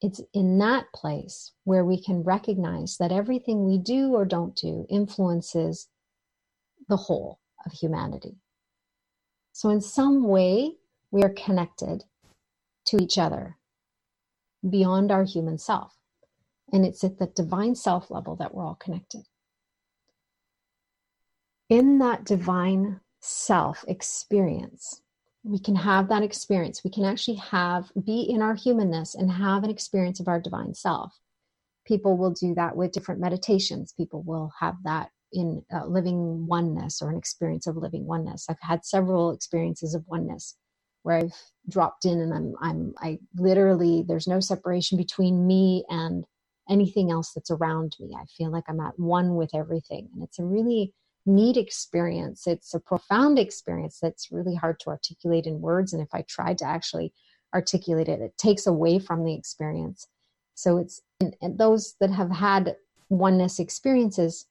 [0.00, 4.86] It's in that place where we can recognize that everything we do or don't do
[4.90, 5.88] influences
[6.88, 8.36] the whole of humanity.
[9.52, 10.72] So, in some way,
[11.10, 12.04] we are connected
[12.86, 13.58] to each other
[14.68, 15.96] beyond our human self.
[16.72, 19.22] And it's at the divine self level that we're all connected.
[21.68, 25.02] In that divine self experience,
[25.44, 26.82] we can have that experience.
[26.84, 30.74] We can actually have, be in our humanness and have an experience of our divine
[30.74, 31.18] self.
[31.86, 33.92] People will do that with different meditations.
[33.96, 38.46] People will have that in uh, living oneness or an experience of living oneness.
[38.48, 40.56] I've had several experiences of oneness
[41.02, 41.34] where I've
[41.68, 46.24] dropped in and I'm I'm I literally there's no separation between me and
[46.72, 48.16] anything else that's around me.
[48.18, 50.94] I feel like I'm at one with everything and it's a really
[51.26, 52.46] neat experience.
[52.46, 56.58] It's a profound experience that's really hard to articulate in words and if I tried
[56.58, 57.12] to actually
[57.54, 60.08] articulate it it takes away from the experience.
[60.54, 62.76] So it's and, and those that have had
[63.10, 64.46] oneness experiences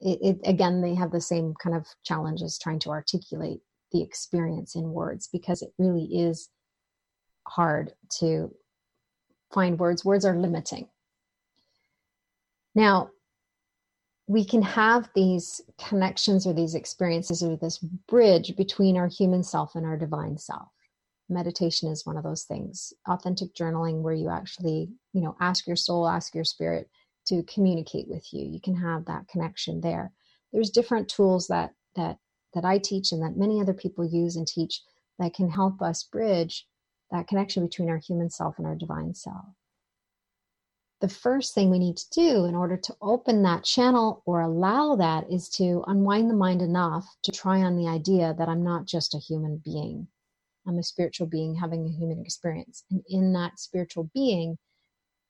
[0.00, 3.60] it, it, again they have the same kind of challenges trying to articulate
[3.92, 6.50] the experience in words because it really is
[7.46, 8.52] hard to
[9.54, 10.88] find words words are limiting
[12.76, 13.10] now
[14.28, 19.74] we can have these connections or these experiences or this bridge between our human self
[19.74, 20.68] and our divine self.
[21.28, 22.92] Meditation is one of those things.
[23.08, 26.88] Authentic journaling where you actually you know ask your soul ask your spirit
[27.26, 28.44] to communicate with you.
[28.44, 30.12] You can have that connection there.
[30.52, 32.18] There's different tools that that
[32.54, 34.82] that i teach and that many other people use and teach
[35.18, 36.66] that can help us bridge
[37.10, 39.44] that connection between our human self and our divine self
[41.00, 44.96] the first thing we need to do in order to open that channel or allow
[44.96, 48.86] that is to unwind the mind enough to try on the idea that I'm not
[48.86, 50.08] just a human being.
[50.66, 52.84] I'm a spiritual being having a human experience.
[52.90, 54.56] And in that spiritual being,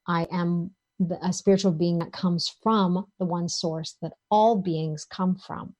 [0.07, 5.05] I am the, a spiritual being that comes from the one source that all beings
[5.05, 5.75] come from.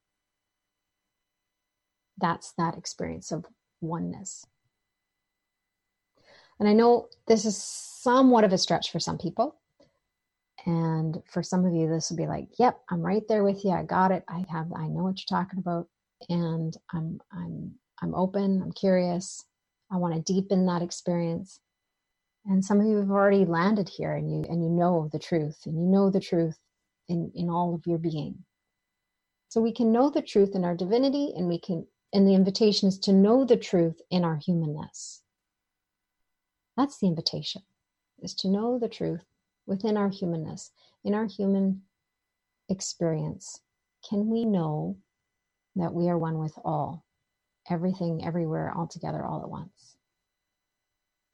[2.19, 3.47] That's that experience of
[3.81, 4.47] oneness.
[6.59, 9.57] And I know this is somewhat of a stretch for some people.
[10.67, 13.71] And for some of you, this will be like, yep, I'm right there with you.
[13.71, 14.25] I got it.
[14.29, 15.89] I have, I know what you're talking about.
[16.29, 18.63] And I'm, I'm, I'm open.
[18.63, 19.45] I'm curious.
[19.93, 21.61] I want to deepen that experience
[22.47, 25.59] and some of you have already landed here and you and you know the truth
[25.67, 26.59] and you know the truth
[27.09, 28.45] in in all of your being
[29.49, 32.89] so we can know the truth in our divinity and we can and the invitation
[32.89, 35.23] is to know the truth in our humanness
[36.77, 37.63] that's the invitation
[38.23, 39.25] is to know the truth
[39.67, 40.71] within our humanness,
[41.05, 41.83] in our human
[42.69, 43.61] experience,
[44.09, 44.97] can we know
[45.75, 47.05] that we are one with all,
[47.71, 49.97] everything, everywhere, all together, all at once?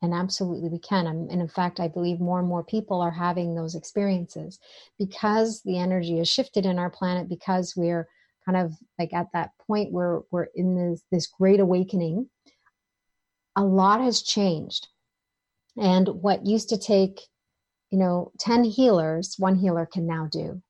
[0.03, 1.07] And absolutely we can.
[1.07, 4.59] And in fact, I believe more and more people are having those experiences
[4.99, 8.09] because the energy is shifted in our planet, because we're
[8.45, 12.29] kind of like at that point where we're in this, this great awakening.
[13.55, 14.89] A lot has changed.
[15.77, 17.21] And what used to take,
[17.93, 20.63] you know, 10 healers, one healer can now do.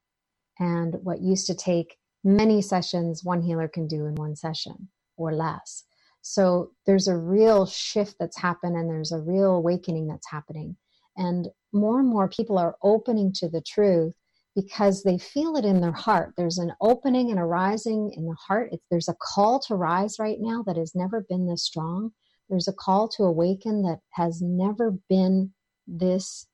[0.59, 5.33] And what used to take many sessions, one healer can do in one session or
[5.33, 5.85] less.
[6.21, 10.77] So there's a real shift that's happened and there's a real awakening that's happening.
[11.17, 14.15] And more and more people are opening to the truth
[14.57, 16.35] because they feel it in their heart.
[16.37, 18.71] There's an opening and a rising in the heart.
[18.73, 22.11] It's, there's a call to rise right now that has never been this strong.
[22.51, 25.53] There's a call to awaken that has never been
[25.87, 26.47] this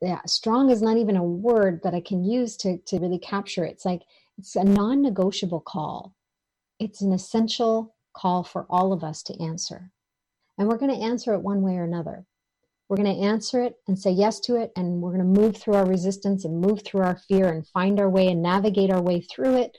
[0.00, 3.64] yeah, strong is not even a word that I can use to, to really capture
[3.64, 3.72] it.
[3.72, 4.02] It's like
[4.38, 6.14] it's a non negotiable call
[6.82, 9.92] it's an essential call for all of us to answer.
[10.58, 12.26] And we're going to answer it one way or another.
[12.88, 15.56] We're going to answer it and say yes to it, and we're going to move
[15.56, 19.00] through our resistance and move through our fear and find our way and navigate our
[19.00, 19.78] way through it,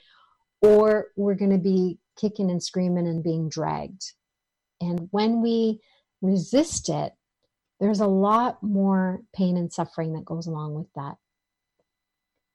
[0.61, 4.13] or we're going to be kicking and screaming and being dragged.
[4.79, 5.81] And when we
[6.21, 7.11] resist it,
[7.83, 11.17] there's a lot more pain and suffering that goes along with that.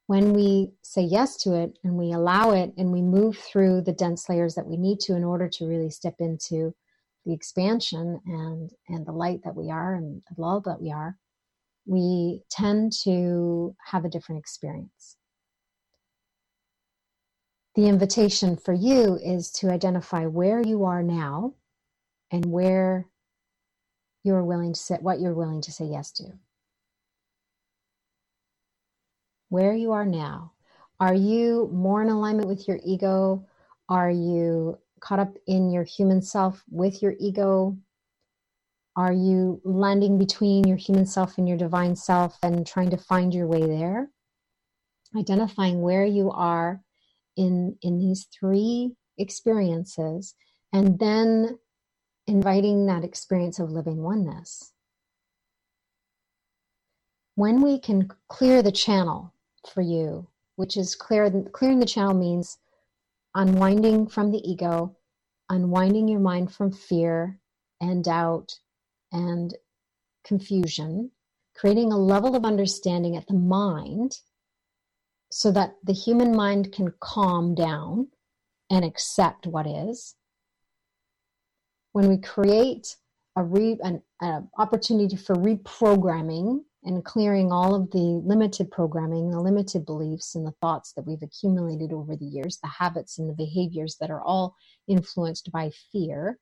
[0.07, 3.93] When we say yes to it and we allow it and we move through the
[3.93, 6.73] dense layers that we need to in order to really step into
[7.27, 11.15] the expansion and and the light that we are and the love that we are
[11.85, 15.15] we tend to have a different experience.
[17.75, 21.53] The invitation for you is to identify where you are now
[22.31, 23.08] and where
[24.23, 26.33] you're willing to say what you're willing to say yes to
[29.49, 30.53] where you are now.
[30.99, 33.45] Are you more in alignment with your ego?
[33.89, 37.77] Are you caught up in your human self with your ego?
[38.95, 43.33] Are you landing between your human self and your divine self and trying to find
[43.33, 44.09] your way there?
[45.17, 46.81] Identifying where you are
[47.35, 50.35] in, in these three experiences
[50.73, 51.57] and then
[52.29, 54.71] inviting that experience of living oneness.
[57.35, 59.33] When we can clear the channel
[59.73, 62.59] for you, which is clear, clearing the channel means
[63.33, 64.95] unwinding from the ego,
[65.49, 67.39] unwinding your mind from fear
[67.81, 68.59] and doubt
[69.11, 69.55] and
[70.23, 71.11] confusion,
[71.55, 74.19] creating a level of understanding at the mind
[75.31, 78.07] so that the human mind can calm down
[78.69, 80.15] and accept what is.
[81.93, 82.95] When we create
[83.35, 89.41] a re, an, an opportunity for reprogramming and clearing all of the limited programming, the
[89.41, 93.33] limited beliefs, and the thoughts that we've accumulated over the years, the habits and the
[93.33, 94.55] behaviors that are all
[94.87, 96.39] influenced by fear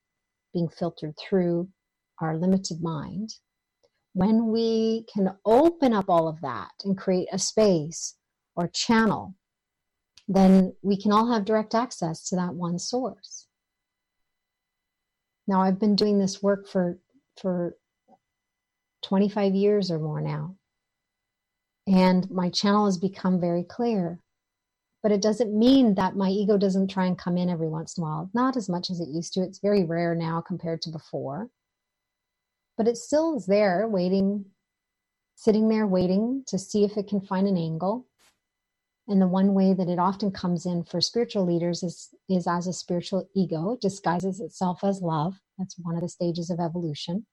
[0.53, 1.69] being filtered through
[2.21, 3.29] our limited mind.
[4.13, 8.15] When we can open up all of that and create a space
[8.55, 9.35] or channel,
[10.27, 13.46] then we can all have direct access to that one source.
[15.47, 16.99] Now, I've been doing this work for,
[17.41, 17.75] for
[19.03, 20.55] 25 years or more now.
[21.87, 24.19] And my channel has become very clear.
[25.01, 28.03] But it doesn't mean that my ego doesn't try and come in every once in
[28.03, 28.29] a while.
[28.33, 29.41] Not as much as it used to.
[29.41, 31.49] It's very rare now compared to before.
[32.75, 34.45] But it still is there, waiting,
[35.35, 38.05] sitting there waiting to see if it can find an angle.
[39.07, 42.67] And the one way that it often comes in for spiritual leaders is, is as
[42.67, 45.39] a spiritual ego, disguises itself as love.
[45.57, 47.25] That's one of the stages of evolution.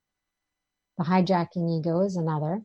[0.98, 2.62] The hijacking ego is another.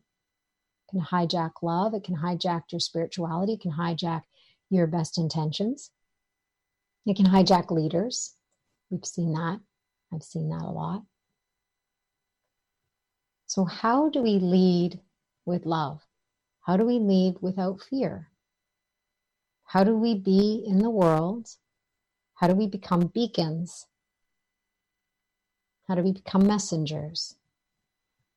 [0.87, 4.23] It can hijack love, it can hijack your spirituality, it can hijack
[4.69, 5.91] your best intentions.
[7.05, 8.35] It can hijack leaders.
[8.91, 9.59] We've seen that.
[10.13, 11.03] I've seen that a lot.
[13.47, 14.99] So, how do we lead
[15.45, 16.01] with love?
[16.61, 18.28] How do we lead without fear?
[19.69, 21.47] How do we be in the world?
[22.35, 23.87] How do we become beacons?
[25.87, 27.35] How do we become messengers?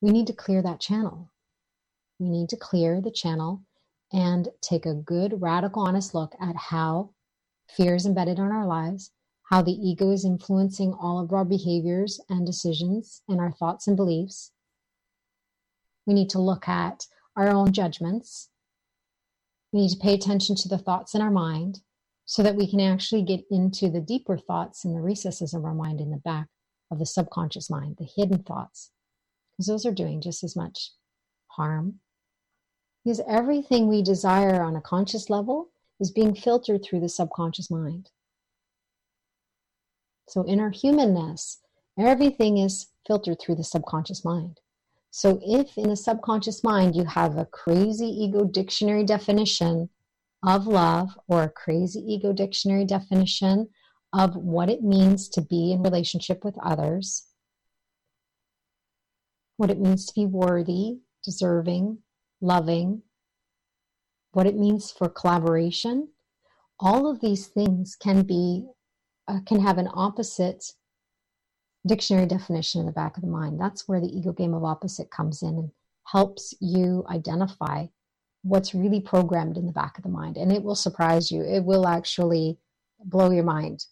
[0.03, 1.31] we need to clear that channel.
[2.19, 3.63] We need to clear the channel
[4.13, 7.11] and take a good, radical, honest look at how
[7.69, 9.13] fear is embedded in our lives,
[9.45, 13.97] how the ego is influencing all of our behaviors and decisions and our thoughts and
[13.97, 14.51] beliefs.
[16.05, 17.07] We need to look at
[17.37, 18.51] our own judgments.
[19.73, 21.81] We need to pay attention to the thoughts in our mind
[22.25, 25.75] so that we can actually get into the deeper thoughts in the recesses of our
[25.75, 26.49] mind in the back
[26.91, 28.91] of the subconscious mind, the hidden thoughts
[29.63, 30.91] because those are doing just as much
[31.49, 32.01] harm.
[33.05, 35.71] Because everything we desire on a conscious level
[36.01, 38.11] is being filtered through the subconscious mind.
[40.29, 41.61] So in our humanness,
[41.99, 44.61] everything is filtered through the subconscious mind.
[45.15, 49.91] So if in a subconscious mind you have a crazy ego dictionary definition
[50.43, 53.69] of love or a crazy ego dictionary definition
[54.15, 57.27] of what it means to be in relationship with others,
[59.59, 61.99] what it means to be worthy, deserving,
[62.41, 63.03] loving,
[64.33, 66.09] what it means for collaboration,
[66.81, 68.65] all of these things can be
[69.29, 70.73] uh, can have an opposite
[71.87, 73.61] dictionary definition in the back of the mind.
[73.61, 75.71] That's where the ego game of opposite comes in and
[76.07, 77.87] helps you identify
[78.43, 80.37] what's really programmed in the back of the mind.
[80.37, 81.43] And it will surprise you.
[81.43, 82.59] It will actually
[83.05, 83.87] blow your mind.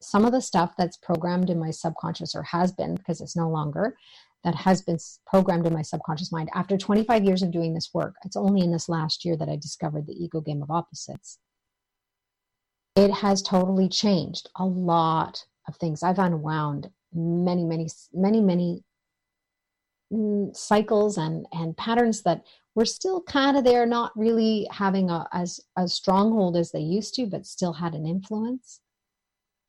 [0.00, 3.48] Some of the stuff that's programmed in my subconscious or has been, because it's no
[3.48, 3.96] longer,
[4.44, 6.50] that has been programmed in my subconscious mind.
[6.54, 9.56] After 25 years of doing this work, it's only in this last year that I
[9.56, 11.38] discovered the ego game of opposites.
[12.96, 16.02] It has totally changed a lot of things.
[16.02, 18.84] I've unwound many, many, many, many
[20.12, 22.44] mm, cycles and, and patterns that
[22.74, 27.14] were still kind of there, not really having a, as a stronghold as they used
[27.14, 28.80] to, but still had an influence.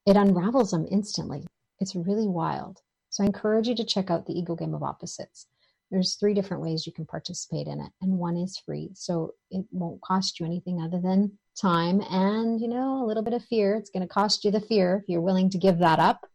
[0.05, 1.45] It unravels them instantly.
[1.79, 2.81] It's really wild.
[3.09, 5.47] So I encourage you to check out the Ego Game of Opposites.
[5.91, 8.89] There's three different ways you can participate in it, and one is free.
[8.95, 13.33] So it won't cost you anything other than time and, you know, a little bit
[13.33, 13.75] of fear.
[13.75, 16.25] It's going to cost you the fear if you're willing to give that up.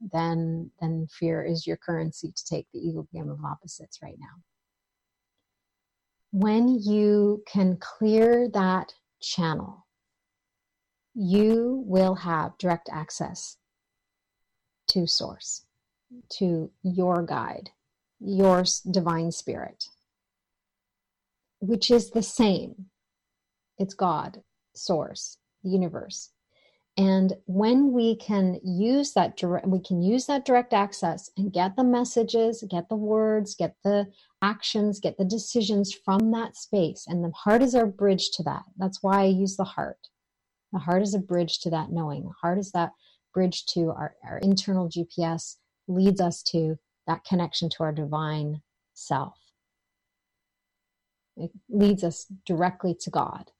[0.00, 4.42] Then, then fear is your currency to take the ego game of opposites right now.
[6.30, 9.86] When you can clear that channel,
[11.14, 13.56] you will have direct access
[14.88, 15.64] to source
[16.30, 17.70] to your guide,
[18.20, 19.84] your divine spirit,
[21.60, 22.86] which is the same.
[23.78, 24.42] It's God,
[24.74, 26.30] source, the universe.
[26.98, 31.76] And when we can use that direct, we can use that direct access and get
[31.76, 34.08] the messages, get the words, get the
[34.42, 37.04] actions, get the decisions from that space.
[37.06, 38.64] And the heart is our bridge to that.
[38.76, 40.08] That's why I use the heart.
[40.72, 42.24] The heart is a bridge to that knowing.
[42.24, 42.90] The heart is that
[43.32, 45.54] bridge to our, our internal GPS
[45.86, 48.60] leads us to that connection to our divine
[48.94, 49.38] self.
[51.36, 53.52] It leads us directly to God,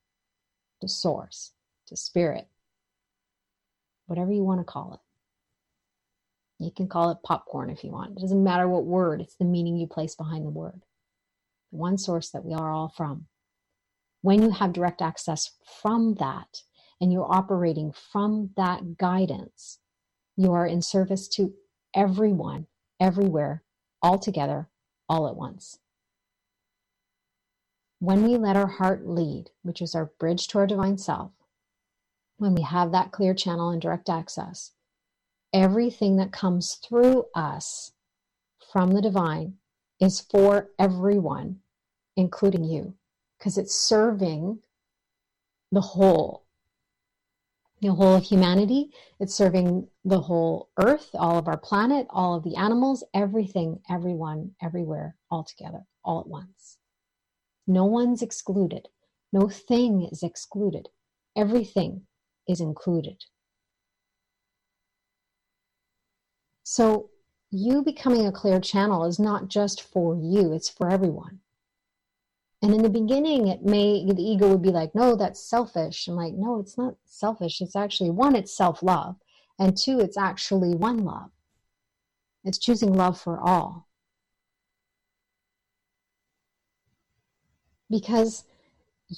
[0.80, 1.52] to source,
[1.86, 2.48] to spirit,
[4.08, 5.00] whatever you want to call it.
[6.64, 8.16] You can call it popcorn if you want.
[8.16, 10.82] It doesn't matter what word, it's the meaning you place behind the word.
[11.70, 13.26] The one source that we are all from.
[14.22, 16.62] When you have direct access from that
[17.00, 19.78] and you're operating from that guidance,
[20.36, 21.52] you are in service to
[21.94, 22.66] everyone,
[22.98, 23.62] everywhere,
[24.02, 24.68] all together,
[25.08, 25.78] all at once.
[28.00, 31.32] When we let our heart lead, which is our bridge to our divine self,
[32.38, 34.72] when we have that clear channel and direct access,
[35.52, 37.92] everything that comes through us
[38.72, 39.54] from the divine
[40.00, 41.60] is for everyone,
[42.16, 42.94] including you,
[43.38, 44.60] because it's serving
[45.70, 46.44] the whole
[47.80, 48.90] the whole of humanity.
[49.20, 54.50] It's serving the whole earth, all of our planet, all of the animals, everything, everyone,
[54.60, 56.78] everywhere, all together, all at once.
[57.68, 58.88] No one's excluded.
[59.32, 60.88] No thing is excluded.
[61.36, 62.07] Everything
[62.48, 63.24] is included.
[66.64, 67.10] So,
[67.50, 71.40] you becoming a clear channel is not just for you, it's for everyone.
[72.60, 76.08] And in the beginning, it may, the ego would be like, no, that's selfish.
[76.08, 77.60] I'm like, no, it's not selfish.
[77.60, 79.16] It's actually one, it's self love.
[79.58, 81.30] And two, it's actually one love.
[82.44, 83.88] It's choosing love for all.
[87.90, 88.44] Because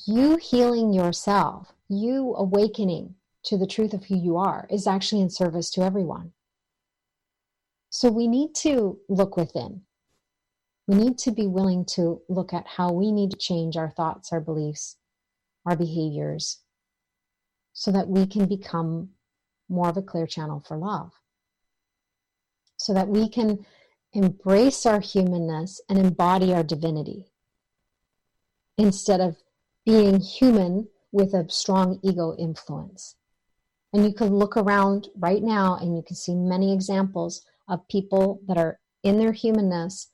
[0.06, 5.30] you healing yourself, you awakening to the truth of who you are, is actually in
[5.30, 6.32] service to everyone.
[7.88, 9.82] So we need to look within
[10.90, 14.32] we need to be willing to look at how we need to change our thoughts,
[14.32, 14.96] our beliefs,
[15.64, 16.58] our behaviors,
[17.72, 19.10] so that we can become
[19.68, 21.12] more of a clear channel for love.
[22.76, 23.64] So that we can
[24.14, 27.26] embrace our humanness and embody our divinity
[28.76, 29.36] instead of
[29.86, 33.14] being human with a strong ego influence.
[33.92, 38.40] And you can look around right now and you can see many examples of people
[38.46, 40.10] that are in their humanness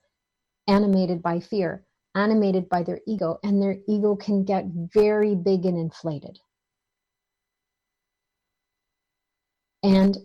[0.67, 5.77] animated by fear, animated by their ego, and their ego can get very big and
[5.77, 6.39] inflated.
[9.83, 10.17] And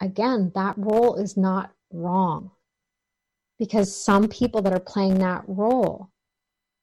[0.00, 2.50] again, that role is not wrong
[3.58, 6.10] because some people that are playing that role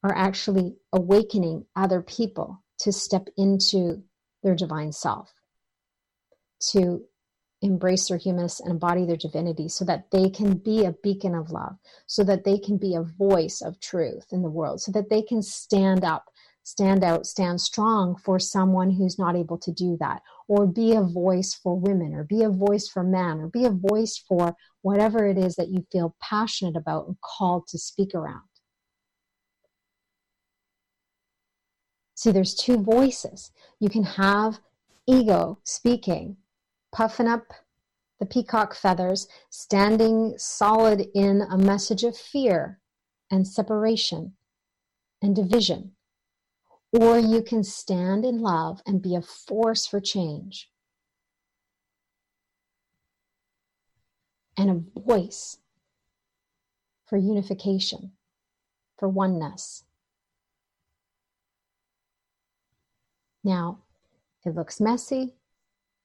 [0.03, 4.03] are actually awakening other people to step into
[4.43, 5.33] their divine self,
[6.71, 7.03] to
[7.61, 11.51] embrace their humanness and embody their divinity so that they can be a beacon of
[11.51, 15.09] love, so that they can be a voice of truth in the world, so that
[15.09, 16.25] they can stand up,
[16.63, 21.01] stand out, stand strong for someone who's not able to do that, or be a
[21.01, 25.25] voice for women, or be a voice for men, or be a voice for whatever
[25.25, 28.43] it is that you feel passionate about and called to speak around.
[32.15, 33.51] See, there's two voices.
[33.79, 34.59] You can have
[35.07, 36.37] ego speaking
[36.95, 37.53] puffing up
[38.21, 42.79] the peacock feathers, standing solid in a message of fear
[43.29, 44.33] and separation
[45.21, 45.91] and division.
[46.93, 50.69] Or you can stand in love and be a force for change
[54.57, 55.57] and a voice
[57.05, 58.13] for unification,
[58.97, 59.83] for oneness.
[63.43, 63.79] Now,
[64.45, 65.33] it looks messy,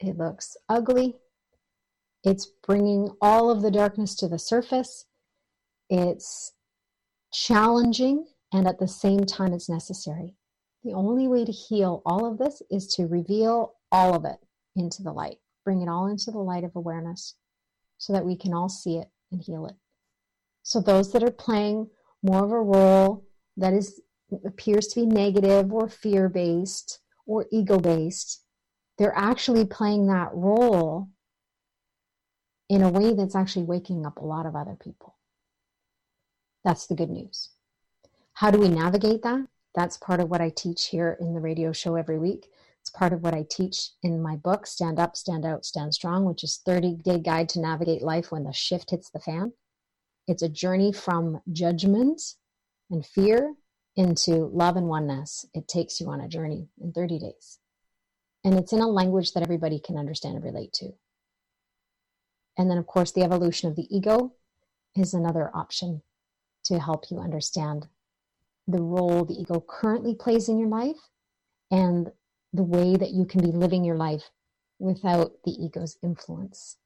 [0.01, 1.17] it looks ugly.
[2.25, 5.07] It's bringing all of the darkness to the surface.
[5.89, 6.53] It's
[7.33, 10.35] challenging, and at the same time, it's necessary.
[10.85, 14.39] The only way to heal all of this is to reveal all of it
[14.77, 17.37] into the light, bring it all into the light of awareness
[17.99, 19.75] so that we can all see it and heal it.
[20.63, 21.89] So, those that are playing
[22.23, 23.27] more of a role
[23.57, 24.01] that is
[24.45, 28.45] appears to be negative or fear based or ego based
[29.01, 31.09] they're actually playing that role
[32.69, 35.17] in a way that's actually waking up a lot of other people.
[36.67, 37.49] That's the good news.
[38.35, 39.47] How do we navigate that?
[39.75, 42.51] That's part of what I teach here in the radio show every week.
[42.83, 46.27] It's part of what I teach in my book, Stand Up, Stand Out, Stand Strong,
[46.27, 49.55] which is 30 day guide to navigate life when the shift hits the fan.
[50.29, 52.21] It's a journey from judgment
[52.91, 53.55] and fear
[53.97, 55.47] into love and oneness.
[55.55, 57.60] It takes you on a journey in 30 days
[58.45, 60.93] and it's in a language that everybody can understand and relate to.
[62.57, 64.35] And then, of course, the evolution of the ego
[64.97, 66.03] is another option
[66.65, 67.89] to help you understand
[68.71, 71.09] the role the ego currently plays in your life
[71.71, 72.11] and
[72.53, 74.31] the way that you can be living your life
[74.79, 76.77] without the ego's influence.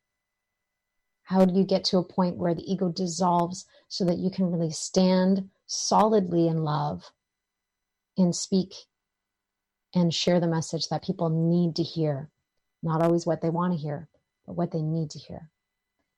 [1.25, 4.51] How do you get to a point where the ego dissolves so that you can
[4.51, 7.11] really stand solidly in love
[8.17, 8.75] and speak
[9.95, 12.31] and share the message that people need to hear.
[12.83, 14.09] Not always what they want to hear,
[14.47, 15.51] but what they need to hear.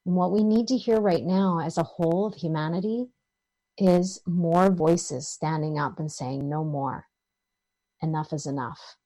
[0.05, 3.07] And what we need to hear right now as a whole of humanity
[3.79, 7.07] is more voices standing up and saying, no more.
[8.03, 8.97] Enough is enough.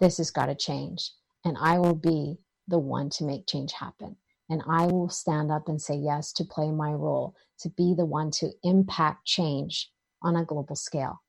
[0.00, 1.12] This has got to change.
[1.44, 4.16] And I will be the one to make change happen.
[4.48, 8.04] And I will stand up and say yes to play my role, to be the
[8.04, 9.90] one to impact change
[10.22, 11.22] on a global scale.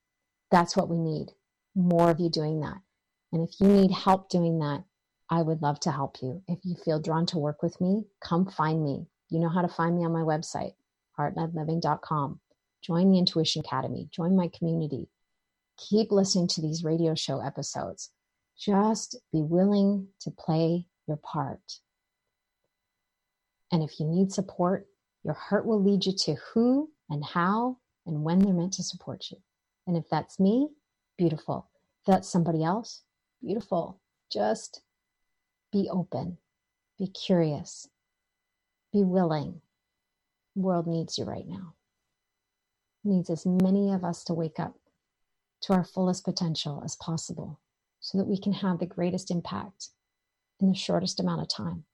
[0.50, 1.28] That's what we need
[1.74, 2.78] more of you doing that.
[3.32, 4.84] And if you need help doing that,
[5.30, 6.42] I would love to help you.
[6.48, 9.06] If you feel drawn to work with me, come find me.
[9.28, 10.72] You know how to find me on my website,
[11.18, 12.40] heartledliving.com.
[12.82, 15.08] Join the Intuition Academy, join my community.
[15.76, 18.10] Keep listening to these radio show episodes.
[18.58, 21.60] Just be willing to play your part.
[23.70, 24.86] And if you need support,
[25.24, 29.26] your heart will lead you to who and how and when they're meant to support
[29.30, 29.36] you.
[29.86, 30.68] And if that's me,
[31.18, 31.68] Beautiful.
[32.00, 33.02] If that's somebody else,
[33.42, 34.00] beautiful.
[34.32, 34.82] Just
[35.72, 36.38] be open,
[36.98, 37.88] be curious,
[38.92, 39.60] be willing.
[40.54, 41.74] The world needs you right now.
[43.04, 44.76] It needs as many of us to wake up
[45.62, 47.58] to our fullest potential as possible
[48.00, 49.88] so that we can have the greatest impact
[50.60, 51.84] in the shortest amount of time.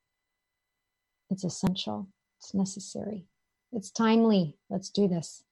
[1.31, 2.09] It's essential,
[2.39, 3.25] it's necessary,
[3.72, 4.59] it's timely.
[4.68, 5.45] Let's do this.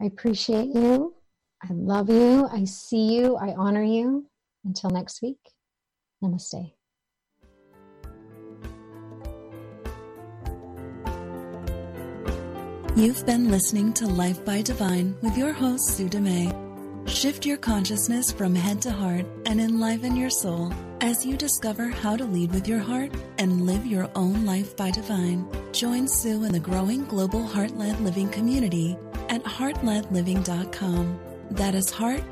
[0.00, 1.14] I appreciate you.
[1.62, 2.46] I love you.
[2.46, 3.36] I see you.
[3.36, 4.26] I honor you.
[4.64, 5.38] Until next week,
[6.22, 6.72] namaste.
[12.96, 16.50] You've been listening to Life by Divine with your host, Sue Dumais.
[17.06, 22.16] Shift your consciousness from head to heart and enliven your soul as you discover how
[22.16, 25.46] to lead with your heart and live your own life by divine.
[25.72, 28.96] Join Sue in the growing global heart led living community
[29.28, 31.25] at heartledliving.com.
[31.50, 32.22] That is heart,